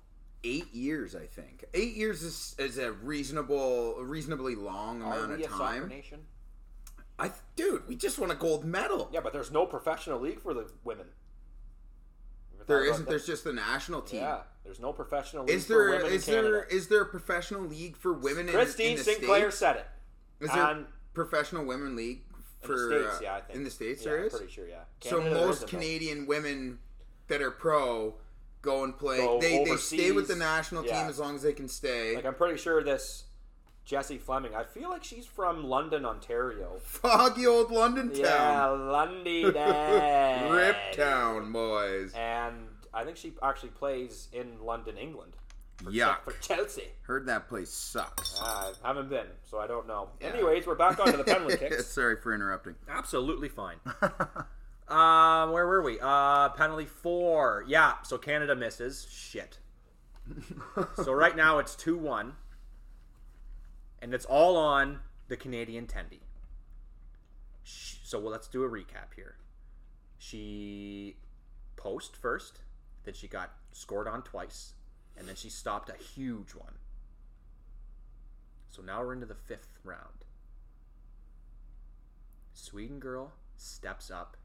eight 0.43 0.73
years. 0.73 1.15
I 1.15 1.25
think 1.25 1.65
eight 1.73 1.95
years 1.95 2.23
is, 2.23 2.55
is 2.57 2.77
a 2.77 2.91
reasonable, 2.91 3.95
reasonably 4.03 4.55
long 4.55 5.01
Are 5.01 5.13
amount 5.13 5.37
we 5.37 5.43
of 5.45 5.51
a 5.51 5.53
soccer 5.53 5.79
time. 5.81 5.87
nation? 5.89 6.19
I, 7.17 7.29
thought 7.29 7.87
we 7.87 7.95
just 7.95 8.19
won 8.19 8.29
a 8.31 8.35
gold 8.35 8.65
medal. 8.65 9.09
Yeah, 9.13 9.21
but 9.21 9.31
there's 9.31 9.51
no 9.51 9.65
professional 9.65 10.19
league 10.19 10.41
for 10.41 10.53
the 10.53 10.69
women. 10.83 11.05
There 12.67 12.83
isn't. 12.83 13.05
that? 13.05 13.09
There's 13.09 13.25
just 13.27 13.43
the 13.43 13.53
national 13.53 14.01
team. 14.01 14.21
Yeah, 14.21 14.39
there's 14.63 14.79
no 14.79 14.91
professional 14.91 15.43
league 15.45 15.55
Is 15.55 15.65
for 15.67 15.73
there 15.73 15.89
women 15.99 16.11
is 16.11 16.27
in 16.27 16.33
Canada. 16.33 16.51
there 16.51 16.63
is 16.65 16.87
there 16.87 17.01
a 17.03 17.05
professional 17.05 17.61
league 17.61 17.95
for 17.95 18.11
women 18.13 18.47
in, 18.49 18.55
Christine 18.55 18.91
in 18.91 18.97
the 18.97 19.03
Sinclair 19.03 19.39
States? 19.51 19.57
said 19.57 19.75
it. 19.77 19.85
Is 20.39 20.51
there 20.51 20.63
And- 20.63 20.85
professional 21.13 21.63
women 21.63 21.95
league 21.95 22.23
In 22.63 22.67
for 22.67 22.75
the 22.75 22.87
States, 22.87 23.15
uh, 23.17 23.19
yeah, 23.23 23.35
I 23.35 23.41
think. 23.41 23.55
in 23.57 23.63
the 23.63 23.69
states 23.69 24.03
yeah, 24.03 24.11
there 24.11 24.23
I'm 24.23 24.29
pretty 24.31 24.51
sure, 24.51 24.67
yeah. 24.67 24.79
so 24.99 25.19
Canada, 25.19 25.35
there 25.35 25.47
most. 25.47 25.67
Canadian 25.67 26.25
women 26.25 26.79
that 27.27 27.41
are 27.41 27.51
pro 27.51 28.15
go 28.65 28.83
and 28.83 28.97
play. 28.97 29.17
Go 29.19 29.39
they 29.39 29.63
they 29.63 29.75
stay 29.77 30.11
with 30.11 30.27
the 30.27 30.33
overseas. 30.33 30.37
national 30.39 30.83
team 30.83 30.91
Yeah. 30.93 31.07
as 31.07 31.19
long 31.19 31.35
as 31.35 31.43
they 31.43 31.53
can 31.53 31.67
stay. 31.69 32.15
Like 32.15 32.25
I'm 32.25 32.35
pretty 32.35 32.57
sure 32.57 32.83
this 32.83 33.25
Jessie 33.85 34.17
Fleming. 34.17 34.55
I 34.55 34.63
feel 34.63 34.89
like 34.89 35.03
she's 35.03 35.25
from 35.27 35.63
London, 35.63 36.05
Ontario. 36.05 36.79
Foggy 36.83 37.45
old 37.45 37.71
London 37.71 38.09
town. 38.09 38.19
Yeah, 38.19 38.33
town, 38.39 38.87
London. 38.89 39.43
Rip 39.53 40.51
Rip 40.51 40.77
Town 40.95 41.51
boys. 41.51 42.11
And 42.15 42.67
I 42.93 43.03
think 43.03 43.15
she 43.17 43.33
actually 43.43 43.69
plays 43.69 44.27
in 44.33 44.59
London, 44.63 44.97
England. 44.97 45.33
For 45.83 45.91
Che- 45.91 45.97
Yuck. 45.99 46.23
for 46.23 46.31
Chelsea. 46.41 46.87
Heard 47.01 47.25
that 47.27 47.47
place 47.49 47.69
sucks. 47.69 48.39
I 48.41 48.71
haven't 48.83 49.09
been, 49.09 49.27
so 49.43 49.59
I 49.59 49.67
don't 49.67 49.85
know. 49.87 50.09
Yeah. 50.21 50.27
Anyways, 50.29 50.65
we're 50.65 50.75
back 50.75 50.99
onto 50.99 51.17
the 51.17 51.23
penalty 51.25 51.57
kicks. 51.59 51.85
Sorry 51.87 52.15
for 52.15 52.33
interrupting. 52.33 52.75
Absolutely 52.89 53.49
fine. 53.49 53.75
um, 54.87 55.51
where 55.51 55.65
were 55.65 55.81
we? 55.81 55.99
Uh, 56.01 56.49
penalty 56.49 56.85
four. 56.85 57.65
Yeah, 57.67 57.95
so 58.03 58.17
Canada 58.17 58.55
misses. 58.55 59.07
Shit. 59.09 59.59
so 61.03 61.11
right 61.13 61.35
now 61.35 61.59
it's 61.59 61.75
two 61.75 61.97
one, 61.97 62.33
and 64.01 64.13
it's 64.13 64.25
all 64.25 64.57
on 64.57 64.99
the 65.27 65.37
Canadian 65.37 65.87
Tendy. 65.87 66.19
So 67.63 68.19
well, 68.19 68.31
let's 68.31 68.47
do 68.47 68.63
a 68.63 68.69
recap 68.69 69.15
here. 69.15 69.37
She 70.19 71.17
post 71.75 72.15
first, 72.15 72.59
then 73.03 73.13
she 73.13 73.27
got 73.27 73.51
scored 73.71 74.07
on 74.07 74.21
twice, 74.21 74.73
and 75.17 75.27
then 75.27 75.35
she 75.35 75.49
stopped 75.49 75.89
a 75.89 76.01
huge 76.01 76.51
one. 76.51 76.73
So 78.69 78.81
now 78.81 79.03
we're 79.03 79.13
into 79.13 79.25
the 79.25 79.35
fifth 79.35 79.79
round. 79.83 80.25
Sweden 82.53 82.99
girl 82.99 83.33
steps 83.57 84.11
up, 84.11 84.37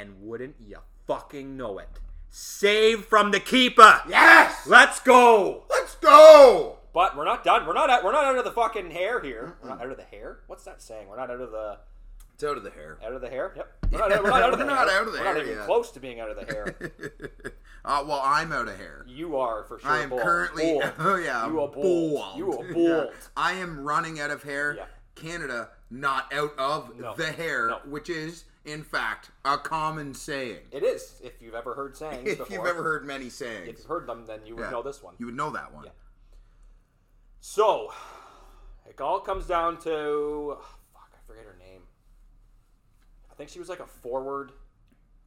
and 0.00 0.22
wouldn't 0.22 0.56
you 0.60 0.78
fucking 1.06 1.56
know 1.56 1.78
it? 1.78 1.88
Save 2.30 3.04
from 3.04 3.30
the 3.30 3.40
keeper. 3.40 4.00
Yes. 4.08 4.66
Let's 4.66 5.00
go. 5.00 5.64
Let's 5.70 5.94
go. 5.96 6.78
But 6.94 7.16
we're 7.16 7.24
not 7.24 7.44
done. 7.44 7.66
We're 7.66 7.74
not. 7.74 7.90
Out, 7.90 8.04
we're 8.04 8.12
not 8.12 8.24
out 8.24 8.36
of 8.38 8.44
the 8.44 8.50
fucking 8.52 8.90
hair 8.90 9.20
here. 9.20 9.56
We're 9.62 9.68
not 9.70 9.80
out 9.82 9.90
of 9.90 9.96
the 9.96 10.04
hair. 10.04 10.38
What's 10.46 10.64
that 10.64 10.80
saying? 10.82 11.08
We're 11.08 11.16
not 11.16 11.30
out 11.30 11.40
of 11.40 11.50
the 11.50 11.78
It's 12.34 12.44
out 12.44 12.56
of 12.56 12.62
the 12.64 12.70
hair. 12.70 12.98
out 13.04 13.12
of 13.12 13.20
the 13.20 13.28
hair. 13.28 13.52
Yep. 13.56 13.68
We're 13.92 13.98
not, 13.98 14.12
out- 14.12 14.24
we're 14.24 14.30
not 14.30 14.42
out 14.42 14.52
of 14.54 14.58
the 14.58 14.64
We're 14.64 14.70
hair. 14.74 14.84
not 14.86 14.92
out 14.94 15.06
of 15.06 15.12
the 15.12 15.18
We're 15.18 15.24
not 15.24 15.36
even 15.42 15.56
yet. 15.56 15.66
close 15.66 15.90
to 15.92 16.00
being 16.00 16.20
out 16.20 16.30
of 16.30 16.36
the 16.46 16.52
hair. 16.52 16.74
uh, 17.84 18.04
well, 18.06 18.20
I'm 18.24 18.52
out 18.52 18.68
of 18.68 18.76
hair. 18.78 19.04
You 19.08 19.36
are 19.36 19.64
for 19.64 19.78
sure. 19.78 19.90
I 19.90 20.00
am 20.02 20.10
bald. 20.10 20.22
currently. 20.22 20.78
Bald. 20.80 20.92
Oh 20.98 21.16
yeah, 21.16 21.46
You 21.46 21.60
are 21.60 21.68
bald. 21.68 22.38
You 22.38 22.52
are 22.58 22.64
bald. 22.72 23.10
I 23.36 23.52
am 23.54 23.80
running 23.80 24.20
out 24.20 24.30
of 24.30 24.42
hair. 24.42 24.74
Yeah. 24.76 24.84
Canada 25.14 25.68
not 25.92 26.32
out 26.32 26.54
of 26.58 26.98
No. 26.98 27.14
the 27.14 27.30
hair, 27.30 27.68
No. 27.68 27.78
which 27.84 28.08
is 28.08 28.44
in 28.64 28.82
fact 28.82 29.30
a 29.44 29.58
common 29.58 30.14
saying. 30.14 30.60
It 30.70 30.82
is. 30.82 31.20
If 31.22 31.40
you've 31.42 31.54
ever 31.54 31.74
heard 31.74 31.96
sayings 31.96 32.28
If 32.28 32.38
before, 32.38 32.56
you've 32.56 32.66
ever 32.66 32.82
heard 32.82 33.04
many 33.06 33.28
sayings, 33.28 33.68
if 33.68 33.78
you've 33.78 33.86
heard 33.86 34.06
them, 34.06 34.24
then 34.26 34.46
you 34.46 34.56
would 34.56 34.62
Yeah. 34.62 34.70
know 34.70 34.82
this 34.82 35.02
one. 35.02 35.14
you 35.18 35.26
would 35.26 35.34
know 35.36 35.50
that 35.50 35.72
one. 35.74 35.84
Yeah. 35.84 35.90
So, 37.40 37.92
it 38.88 39.00
all 39.00 39.20
comes 39.20 39.46
down 39.46 39.78
to 39.80 40.58
fuck. 40.92 41.10
I 41.12 41.18
forget 41.26 41.44
her 41.44 41.56
name. 41.58 41.82
I 43.30 43.34
think 43.34 43.50
she 43.50 43.58
was 43.58 43.68
like 43.68 43.80
a 43.80 43.86
forward. 43.86 44.52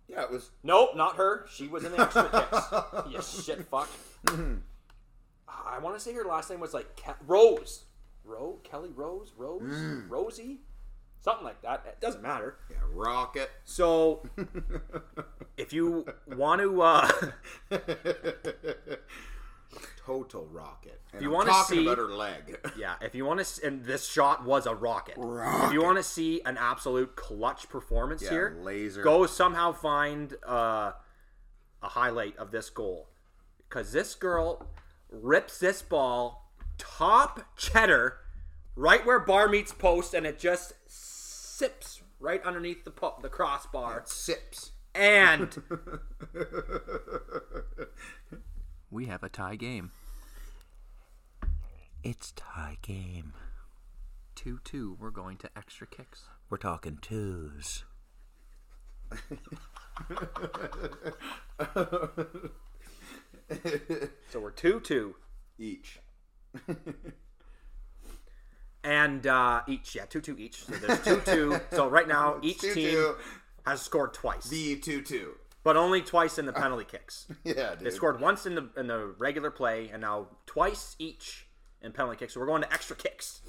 Yeah, 0.08 0.22
it 0.24 0.32
was. 0.32 0.52
Nope, 0.64 0.96
not 0.96 1.16
her. 1.16 1.46
She 1.52 1.68
was 1.68 1.84
in 1.84 1.92
the 1.92 2.00
extra 2.02 2.30
kicks. 3.12 3.38
You 3.38 3.44
shit 3.44 3.66
fuck. 3.66 3.90
I 5.48 5.80
want 5.80 5.96
to 5.96 6.00
say 6.00 6.14
her 6.14 6.24
last 6.24 6.50
name 6.50 6.60
was 6.60 6.74
like 6.74 6.96
Ke- 6.96 7.18
Rose. 7.28 7.85
Ro 8.26 8.60
Kelly 8.64 8.92
Rose 8.94 9.34
Rose 9.38 9.62
Rosie, 10.10 10.62
something 11.22 11.46
like 11.46 11.62
that. 11.62 11.84
It 11.88 12.02
doesn't 12.02 12.22
matter. 12.24 12.58
Yeah, 12.70 12.78
rocket. 12.92 13.50
So, 13.64 14.24
if 15.58 15.72
you 15.74 16.06
want 16.28 16.62
to, 16.62 16.82
uh, 16.82 17.10
Total 20.06 20.46
rocket. 20.52 21.02
And 21.14 21.22
you 21.24 21.32
wanna 21.32 21.50
talking 21.50 21.78
see- 21.78 21.86
about 21.88 21.98
her 21.98 22.08
leg. 22.14 22.60
yeah, 22.78 22.94
if 23.02 23.16
you 23.16 23.26
want 23.26 23.44
to, 23.44 23.66
and 23.66 23.84
this 23.84 24.08
shot 24.08 24.46
was 24.46 24.68
a 24.68 24.76
rocket. 24.76 25.16
rocket. 25.18 25.68
If 25.68 25.74
you 25.74 25.82
want 25.82 25.98
to 25.98 26.04
see 26.04 26.42
an 26.46 26.58
absolute 26.58 27.16
clutch 27.16 27.68
performance 27.70 28.22
Yeah, 28.22 28.30
here, 28.30 28.58
laser. 28.62 29.02
go 29.02 29.26
somehow 29.26 29.72
find 29.72 30.36
uh, 30.48 30.92
a 31.82 31.88
highlight 31.90 32.38
of 32.38 32.52
this 32.52 32.70
goal 32.70 33.10
because 33.68 33.92
this 33.94 34.14
girl 34.14 34.68
rips 35.10 35.58
this 35.60 35.82
ball 35.82 36.45
top 36.78 37.42
cheddar 37.58 38.18
right 38.76 39.06
where 39.06 39.20
bar 39.20 39.48
meets 39.48 39.72
post 39.72 40.14
and 40.14 40.26
it 40.26 40.40
just 40.40 40.74
sips 40.88 42.02
right 42.20 42.44
underneath 42.44 42.84
the 42.84 42.92
po- 42.92 43.16
the 43.22 43.30
crossbar 43.30 44.02
Sips. 44.06 44.72
and 44.94 45.62
we 48.92 49.06
have 49.06 49.24
a 49.24 49.30
tie 49.30 49.56
game 49.56 49.92
it's 52.04 52.32
tie 52.36 52.78
game 52.82 53.34
2-2 54.36 55.00
we're 55.00 55.12
going 55.12 55.38
to 55.38 55.50
extra 55.58 55.88
kicks 55.88 56.24
We're 56.50 56.58
talking 56.58 56.98
twos. 57.02 57.86
so 64.32 64.40
we're 64.40 64.52
2-2 64.52 65.14
Each. 65.58 66.00
and 68.84 69.26
uh, 69.28 69.62
each 69.68 69.96
yeah 69.96 70.06
2-2 70.06 70.40
each. 70.40 70.64
So 70.66 70.74
there's 70.74 71.00
2-2 71.00 71.62
so 71.74 71.88
right 71.90 72.08
now 72.08 72.38
each 72.42 72.60
Two, 72.60 72.74
team 72.74 72.92
two. 72.92 73.16
has 73.66 73.82
scored 73.82 74.14
twice. 74.14 74.46
The 74.50 74.76
two 74.78 75.02
two. 75.02 75.34
but 75.64 75.76
only 75.78 76.02
twice 76.02 76.38
in 76.38 76.46
the 76.46 76.54
penalty 76.54 76.86
kicks. 76.86 77.28
Yeah, 77.44 77.76
they 77.76 77.90
scored 77.90 78.20
once 78.22 78.46
in 78.46 78.56
the 78.56 78.70
in 78.78 78.88
the 78.88 79.16
regular 79.18 79.52
play 79.52 79.90
and 79.92 80.02
now 80.02 80.28
twice 80.46 80.96
each 81.00 81.48
in 81.82 81.92
penalty 81.92 82.18
kicks. 82.18 82.34
So 82.34 82.40
we're 82.40 82.46
going 82.48 82.62
to 82.62 82.74
extra 82.74 82.96
kicks. 82.96 83.42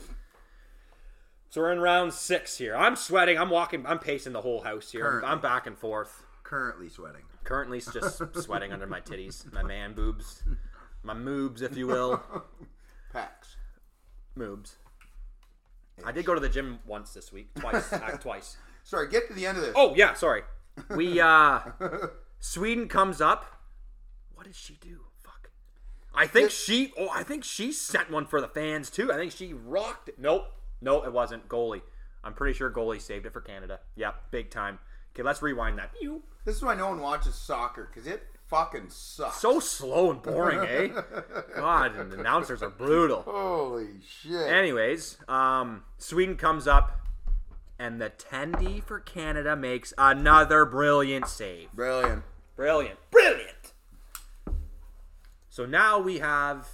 So 1.51 1.63
we're 1.63 1.73
in 1.73 1.81
round 1.81 2.13
six 2.13 2.59
here. 2.59 2.77
I'm 2.77 2.97
sweating. 2.97 3.39
I'm 3.39 3.49
walking. 3.51 3.87
I'm 3.87 3.99
pacing 3.99 4.33
the 4.35 4.43
whole 4.43 4.61
house 4.63 4.91
here. 4.93 5.05
I'm, 5.07 5.11
Currently. 5.13 5.31
I'm 5.31 5.41
back 5.41 5.67
and 5.67 5.79
forth. 5.79 6.25
Currently 6.43 6.89
sweating. 6.89 7.23
currently 7.45 7.81
just 7.81 8.21
sweating 8.43 8.73
under 8.73 8.87
my 8.87 9.01
titties. 9.01 9.51
My 9.53 9.63
man 9.63 9.95
boobs. 9.95 10.43
My 11.03 11.15
moobs 11.15 11.63
if 11.63 11.77
you 11.77 11.87
will 11.87 12.23
Packs. 13.13 13.57
moobs. 14.39 14.75
I 16.05 16.13
did 16.13 16.27
go 16.27 16.35
to 16.35 16.41
the 16.41 16.49
gym 16.49 16.81
once 16.87 17.13
this 17.15 17.33
week 17.33 17.55
twice 17.55 17.93
act 17.93 18.23
twice. 18.23 18.57
Sorry, 18.85 19.09
get 19.09 19.29
to 19.29 19.35
the 19.35 19.47
end 19.47 19.59
of 19.59 19.65
this. 19.65 19.73
oh 19.77 19.95
yeah 19.95 20.15
sorry. 20.15 20.43
We 20.91 21.21
uh 21.21 21.61
sweden 22.41 22.89
comes 22.89 23.21
up. 23.21 23.47
What 24.35 24.45
did 24.45 24.55
she 24.55 24.75
do? 24.81 25.01
Fuck. 25.23 25.51
I 26.15 26.27
think 26.27 26.51
she 26.51 26.93
oh 26.99 27.09
i 27.15 27.23
think 27.23 27.45
she 27.45 27.73
sent 27.73 28.11
one 28.11 28.27
for 28.27 28.41
the 28.41 28.49
fans 28.49 28.91
too. 28.91 29.13
I 29.13 29.17
think 29.17 29.33
she 29.33 29.53
rocked 29.55 30.09
it. 30.11 30.19
Nope. 30.19 30.47
No 30.81 31.03
it 31.05 31.13
wasn't. 31.13 31.49
Goalie. 31.49 31.83
I'm 32.23 32.35
pretty 32.35 32.55
sure 32.57 32.71
goalie 32.71 33.01
saved 33.01 33.25
it 33.25 33.33
for 33.33 33.41
canada. 33.41 33.81
Yep, 33.97 34.31
big 34.31 34.51
time. 34.51 34.79
Okay 35.15 35.23
let's 35.23 35.41
rewind 35.41 35.79
that. 35.79 35.93
This 36.45 36.57
is 36.57 36.63
why 36.63 36.75
no 36.75 36.89
one 36.89 37.01
watches 37.01 37.35
soccer 37.35 37.89
because 37.93 38.07
it 38.07 38.23
fucking 38.49 38.89
sucks. 38.89 39.41
so 39.41 39.59
slow 39.61 40.11
and 40.11 40.23
boring 40.23 40.61
eh 40.61 40.89
god 41.57 41.97
and 41.97 42.13
the 42.13 42.19
announcers 42.21 42.63
are 42.63 42.71
brutal 42.71 43.23
Holy 43.23 44.01
shit. 44.09 44.49
Anyways, 44.49 45.19
um, 45.29 45.83
Sweden 45.99 46.37
comes 46.37 46.67
up, 46.69 47.01
and 47.79 48.01
the 48.01 48.11
tendy 48.11 48.83
for 48.83 49.01
Canada 49.01 49.55
makes 49.57 49.93
another 49.99 50.65
brilliant 50.65 51.27
save. 51.29 51.71
Brilliant. 51.73 52.23
Brilliant. 52.55 52.99
Brilliant. 53.11 53.73
So 55.51 55.67
now 55.67 55.99
we 55.99 56.19
have 56.19 56.69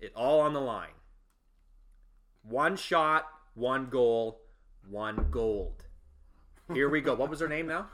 it 0.00 0.12
all 0.14 0.40
on 0.40 0.52
the 0.54 0.60
line. 0.60 0.90
One 2.42 2.76
shot, 2.76 3.26
one 3.54 3.86
goal, 3.86 4.40
one 4.88 5.26
gold. 5.30 5.84
Here 6.72 6.88
we 6.88 7.00
go. 7.00 7.14
What 7.14 7.28
was 7.30 7.40
her 7.40 7.48
name 7.48 7.66
now? 7.66 7.88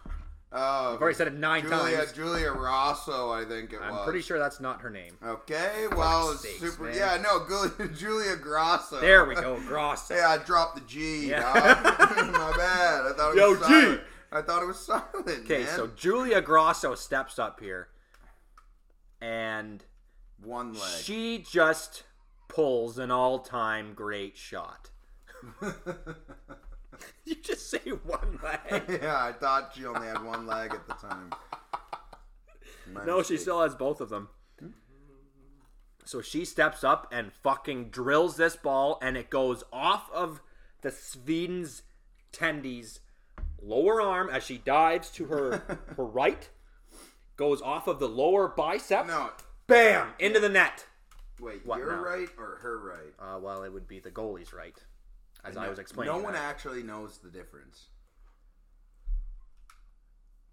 Uh, 0.55 0.93
I've 0.95 1.01
already 1.01 1.17
said 1.17 1.29
it 1.29 1.35
nine 1.35 1.63
Julia, 1.63 1.97
times. 1.97 2.13
Julia 2.13 2.53
Rosso, 2.53 3.31
I 3.33 3.45
think 3.47 3.73
it 3.73 3.81
was. 3.81 3.89
I'm 3.91 4.05
pretty 4.05 4.21
sure 4.21 4.39
that's 4.39 4.61
not 4.61 4.83
her 4.83 4.91
name. 4.91 5.17
Okay, 5.25 5.87
well, 5.97 6.35
sakes, 6.35 6.61
super. 6.61 6.85
man. 6.85 6.95
Yeah, 6.95 7.17
no, 7.23 7.47
Julia, 7.49 7.89
Julia 7.97 8.37
Grosso. 8.37 9.01
There 9.01 9.25
we 9.25 9.35
go. 9.35 9.59
Grosso. 9.67 10.15
Yeah, 10.15 10.29
I 10.29 10.39
dropped 10.39 10.75
the 10.75 10.83
G. 10.83 11.31
Yeah. 11.31 11.53
My 11.55 12.53
bad. 12.57 13.07
I 13.07 13.13
thought 13.17 13.33
it 13.35 13.39
Yo, 13.39 13.51
was 13.53 13.59
G. 13.61 13.65
silent. 13.65 14.01
I 14.31 14.43
thought 14.43 14.63
it 14.63 14.67
was 14.67 14.79
silent. 14.79 15.29
Okay, 15.45 15.65
so 15.65 15.87
Julia 15.97 16.43
Grosso 16.43 16.95
steps 16.95 17.39
up 17.39 17.59
here, 17.61 17.89
and 19.23 19.83
one 20.43 20.75
leg. 20.75 20.83
She 21.03 21.39
just 21.51 22.03
pulls 22.49 22.99
an 22.99 23.11
all-time 23.11 23.95
great 23.95 24.37
shot. 24.37 24.91
you 27.25 27.35
just 27.37 27.71
say 27.71 27.79
one 28.05 28.39
leg. 28.43 29.01
yeah, 29.03 29.25
I 29.25 29.33
thought 29.33 29.73
she 29.77 29.87
only 29.87 30.07
had 30.07 30.23
one 30.25 30.47
leg 30.47 30.73
at 30.73 30.87
the 30.87 30.95
time. 30.95 31.33
My 32.93 33.05
No, 33.07 33.23
she 33.23 33.37
still 33.37 33.63
has 33.63 33.75
both 33.75 34.01
of 34.01 34.09
them. 34.09 34.29
So 36.05 36.21
she 36.21 36.45
steps 36.45 36.83
up 36.83 37.09
and 37.13 37.33
fucking 37.33 37.91
drills 37.91 38.37
this 38.37 38.57
ball, 38.57 38.99
and 39.01 39.17
it 39.17 39.31
goes 39.31 39.63
off 39.73 40.11
of 40.13 40.41
the 40.81 40.91
Sweden's 40.91 41.83
tendies 42.33 42.99
lower 43.63 44.01
arm 44.03 44.29
as 44.29 44.43
she 44.43 44.59
dives 44.59 45.11
to 45.11 45.27
her 45.27 45.79
her 45.97 46.05
right. 46.05 46.49
Goes 47.37 47.63
off 47.63 47.87
of 47.87 48.01
the 48.01 48.09
lower 48.09 48.49
bicep. 48.49 49.07
No, 49.07 49.31
Bam! 49.69 50.09
Into 50.19 50.41
the 50.41 50.49
net. 50.49 50.85
wait, 51.41 51.65
What 51.65 51.79
you're 51.79 51.97
now? 51.97 52.03
right 52.03 52.29
or 52.37 52.59
her 52.63 52.79
right? 52.81 53.15
Uh, 53.19 53.39
well, 53.39 53.63
it 53.63 53.73
would 53.73 53.87
be 53.87 54.01
the 54.01 54.11
goalie's 54.11 54.53
right, 54.53 54.77
as 55.45 55.57
I 55.57 55.69
was 55.69 55.79
explaining. 55.79 56.13
No 56.15 56.21
one 56.23 56.33
that. 56.35 56.43
actually 56.43 56.83
knows 56.83 57.19
the 57.19 57.31
difference. 57.31 57.87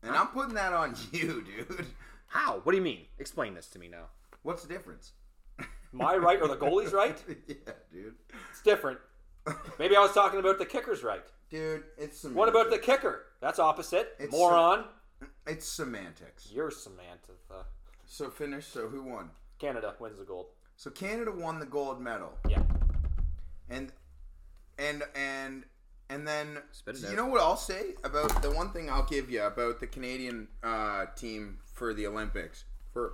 And 0.03 0.15
I'm 0.15 0.27
putting 0.27 0.55
that 0.55 0.73
on 0.73 0.95
you, 1.11 1.43
dude. 1.43 1.85
How? 2.27 2.59
What 2.63 2.71
do 2.71 2.77
you 2.77 2.83
mean? 2.83 3.05
Explain 3.17 3.53
this 3.53 3.67
to 3.69 3.79
me 3.79 3.87
now. 3.87 4.05
What's 4.43 4.63
the 4.63 4.73
difference? 4.73 5.13
My 5.91 6.15
right 6.15 6.39
or 6.41 6.47
the 6.47 6.55
goalie's 6.55 6.93
right? 6.93 7.17
yeah, 7.47 7.55
dude. 7.91 8.13
It's 8.51 8.61
different. 8.61 8.99
Maybe 9.79 9.95
I 9.95 9.99
was 10.01 10.11
talking 10.11 10.39
about 10.39 10.59
the 10.59 10.65
kicker's 10.65 11.03
right. 11.03 11.23
Dude, 11.49 11.83
it's 11.97 12.19
semantics. 12.19 12.37
What 12.37 12.47
about 12.49 12.69
the 12.69 12.77
kicker? 12.77 13.25
That's 13.41 13.57
opposite. 13.57 14.15
It's 14.19 14.31
Moron. 14.31 14.85
It's 15.47 15.67
semantics. 15.67 16.49
You're 16.53 16.69
Samantha. 16.69 17.31
So 18.05 18.29
finish. 18.29 18.67
So 18.67 18.87
who 18.87 19.01
won? 19.03 19.31
Canada 19.57 19.95
wins 19.99 20.19
the 20.19 20.25
gold. 20.25 20.47
So 20.75 20.91
Canada 20.91 21.31
won 21.31 21.59
the 21.59 21.65
gold 21.65 21.99
medal, 21.99 22.31
Yeah. 22.47 22.61
and 23.69 23.91
and 24.79 25.03
and 25.15 25.65
and 26.09 26.27
then 26.27 26.57
you 26.87 27.09
out. 27.09 27.15
know 27.15 27.25
what 27.27 27.41
I'll 27.41 27.57
say 27.57 27.95
about 28.03 28.41
the 28.41 28.49
one 28.49 28.71
thing 28.71 28.89
I'll 28.89 29.05
give 29.05 29.29
you 29.29 29.43
about 29.43 29.79
the 29.79 29.87
Canadian 29.87 30.47
uh, 30.63 31.05
team 31.15 31.59
for 31.73 31.93
the 31.93 32.07
Olympics 32.07 32.65
for 32.91 33.13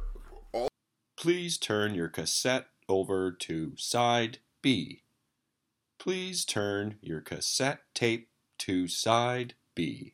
all 0.53 0.69
Please 1.17 1.57
turn 1.57 1.93
your 1.93 2.07
cassette 2.07 2.67
over 2.87 3.31
to 3.31 3.73
side 3.77 4.39
B. 4.61 5.03
Please 5.99 6.45
turn 6.45 6.97
your 7.01 7.21
cassette 7.21 7.81
tape 7.93 8.29
to 8.59 8.87
side 8.87 9.55
B. 9.73 10.13